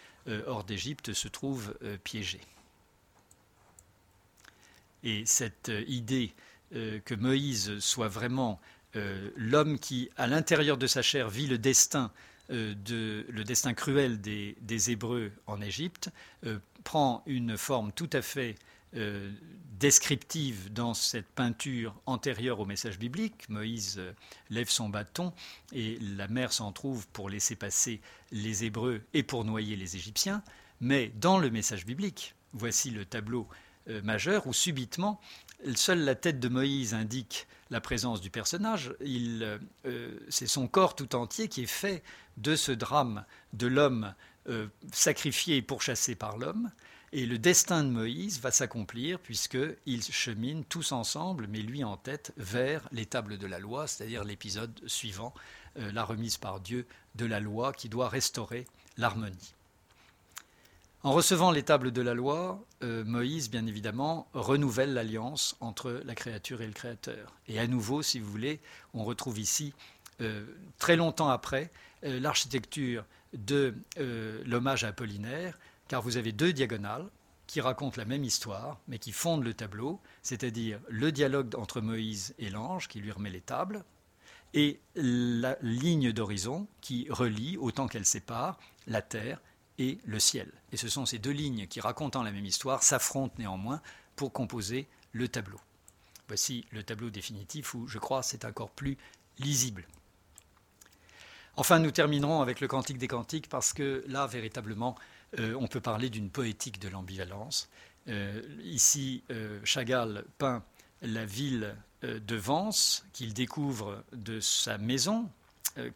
[0.46, 2.40] hors d'Égypte se trouvent piégés.
[5.02, 6.34] Et cette euh, idée
[6.74, 8.60] euh, que Moïse soit vraiment
[8.96, 12.10] euh, l'homme qui, à l'intérieur de sa chair, vit le destin,
[12.50, 16.10] de, le destin cruel des, Hébreux en Égypte,
[16.84, 18.56] prend une forme tout à fait
[19.78, 23.48] descriptive dans cette peinture antérieure au message biblique.
[23.48, 24.02] Moïse
[24.50, 25.32] lève son bâton
[25.72, 28.02] et la mer s'en trouve pour laisser passer
[28.32, 30.42] les Hébreux et pour noyer les Égyptiens.
[30.82, 33.48] Mais dans le message biblique, voici le tableau
[34.02, 35.20] majeur où subitement,
[35.74, 38.94] seule la tête de Moïse indique la présence du personnage.
[39.00, 42.02] Euh, euh, c'est son corps tout entier qui est fait
[42.36, 44.14] de ce drame de l'homme
[44.90, 46.72] sacrifié et pourchassé par l'homme.
[47.12, 52.32] Et le destin de Moïse va s'accomplir puisqu'ils cheminent tous ensemble, mais lui en tête,
[52.36, 55.32] vers les tables de la loi, c'est-à-dire l'épisode suivant,
[55.76, 59.54] la remise par Dieu de la loi qui doit restaurer l'harmonie.
[61.04, 66.14] En recevant les tables de la loi, euh, Moïse, bien évidemment, renouvelle l'alliance entre la
[66.14, 67.34] créature et le Créateur.
[67.48, 68.60] Et à nouveau, si vous voulez,
[68.94, 69.74] on retrouve ici,
[70.20, 70.46] euh,
[70.78, 71.72] très longtemps après,
[72.04, 73.74] euh, l'architecture de
[74.44, 75.58] l'hommage à Apollinaire,
[75.88, 77.08] car vous avez deux diagonales
[77.48, 82.34] qui racontent la même histoire, mais qui fondent le tableau, c'est-à-dire le dialogue entre Moïse
[82.38, 83.84] et l'ange qui lui remet les tables,
[84.54, 89.40] et la ligne d'horizon qui relie, autant qu'elle sépare, la terre
[89.82, 90.48] et le ciel.
[90.70, 93.82] Et ce sont ces deux lignes qui, racontant la même histoire, s'affrontent néanmoins
[94.14, 95.60] pour composer le tableau.
[96.28, 98.96] Voici le tableau définitif où, je crois, c'est encore plus
[99.40, 99.84] lisible.
[101.56, 104.94] Enfin, nous terminerons avec le Cantique des Cantiques parce que là, véritablement,
[105.38, 107.68] euh, on peut parler d'une poétique de l'ambivalence.
[108.64, 109.22] ici,
[109.64, 110.64] Chagall peint
[111.02, 115.30] la ville de Vence qu'il découvre de sa maison,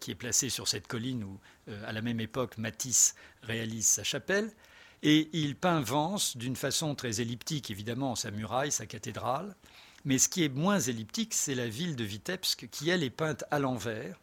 [0.00, 1.38] qui est placée sur cette colline où,
[1.86, 4.50] à la même époque, Matisse réalise sa chapelle.
[5.02, 9.54] Et il peint Vence d'une façon très elliptique, évidemment, sa muraille, sa cathédrale.
[10.04, 13.44] Mais ce qui est moins elliptique, c'est la ville de Vitebsk, qui, elle, est peinte
[13.50, 14.18] à l'envers.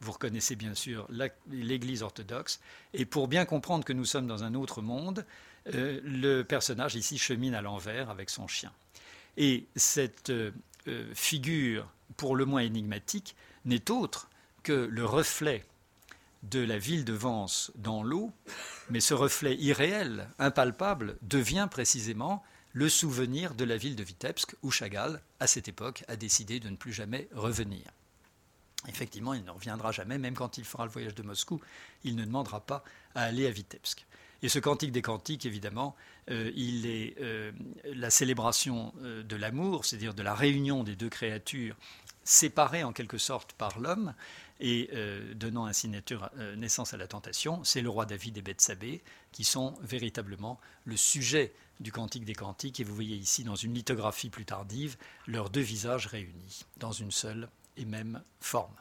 [0.00, 1.06] Vous reconnaissez bien sûr
[1.48, 2.60] l'Église orthodoxe.
[2.94, 5.26] Et pour bien comprendre que nous sommes dans un autre monde,
[5.74, 8.72] euh, le personnage ici chemine à l'envers avec son chien.
[9.36, 10.52] Et cette euh,
[11.14, 11.86] figure,
[12.16, 13.36] pour le moins énigmatique,
[13.66, 14.29] n'est autre
[14.62, 15.64] que le reflet
[16.42, 18.32] de la ville de Vence dans l'eau,
[18.88, 22.42] mais ce reflet irréel, impalpable, devient précisément
[22.72, 26.68] le souvenir de la ville de Vitebsk, où Chagall, à cette époque, a décidé de
[26.68, 27.82] ne plus jamais revenir.
[28.88, 31.60] Effectivement, il ne reviendra jamais, même quand il fera le voyage de Moscou,
[32.04, 32.82] il ne demandera pas
[33.14, 34.06] à aller à Vitebsk.
[34.42, 35.94] Et ce cantique des cantiques, évidemment,
[36.30, 37.52] euh, il est euh,
[37.84, 41.76] la célébration euh, de l'amour, c'est-à-dire de la réunion des deux créatures
[42.24, 44.14] séparées en quelque sorte par l'homme,
[44.60, 49.02] et euh, donnant ainsi euh, naissance à la tentation, c'est le roi David et Bethsabée
[49.32, 52.78] qui sont véritablement le sujet du Cantique des Cantiques.
[52.78, 54.96] Et vous voyez ici, dans une lithographie plus tardive,
[55.26, 58.74] leurs deux visages réunis dans une seule et même forme.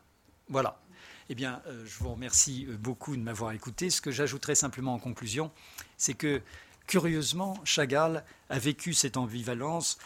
[0.50, 0.82] Voilà.
[1.30, 3.90] Eh bien, euh, je vous remercie beaucoup de m'avoir écouté.
[3.90, 5.50] Ce que j'ajouterai simplement en conclusion,
[5.96, 6.42] c'est que,
[6.88, 9.98] curieusement, Chagall a vécu cette ambivalence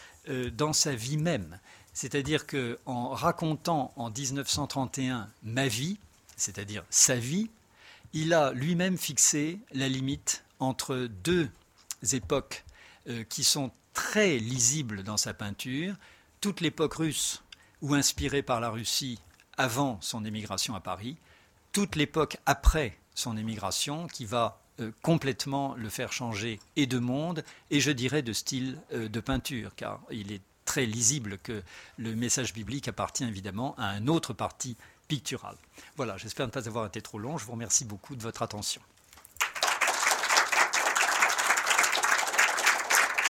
[0.52, 1.58] dans sa vie même.
[1.94, 5.98] C'est-à-dire qu'en racontant en 1931 ma vie,
[6.36, 7.48] c'est-à-dire sa vie,
[8.12, 11.48] il a lui-même fixé la limite entre deux
[12.12, 12.64] époques
[13.08, 15.94] euh, qui sont très lisibles dans sa peinture,
[16.40, 17.42] toute l'époque russe
[17.80, 19.20] ou inspirée par la Russie
[19.56, 21.16] avant son émigration à Paris,
[21.72, 27.44] toute l'époque après son émigration qui va euh, complètement le faire changer et de monde
[27.70, 31.62] et je dirais de style euh, de peinture car il est très lisible que
[31.98, 34.76] le message biblique appartient évidemment à un autre parti
[35.08, 35.56] pictural.
[35.96, 37.38] Voilà, j'espère ne pas avoir été trop long.
[37.38, 38.80] Je vous remercie beaucoup de votre attention.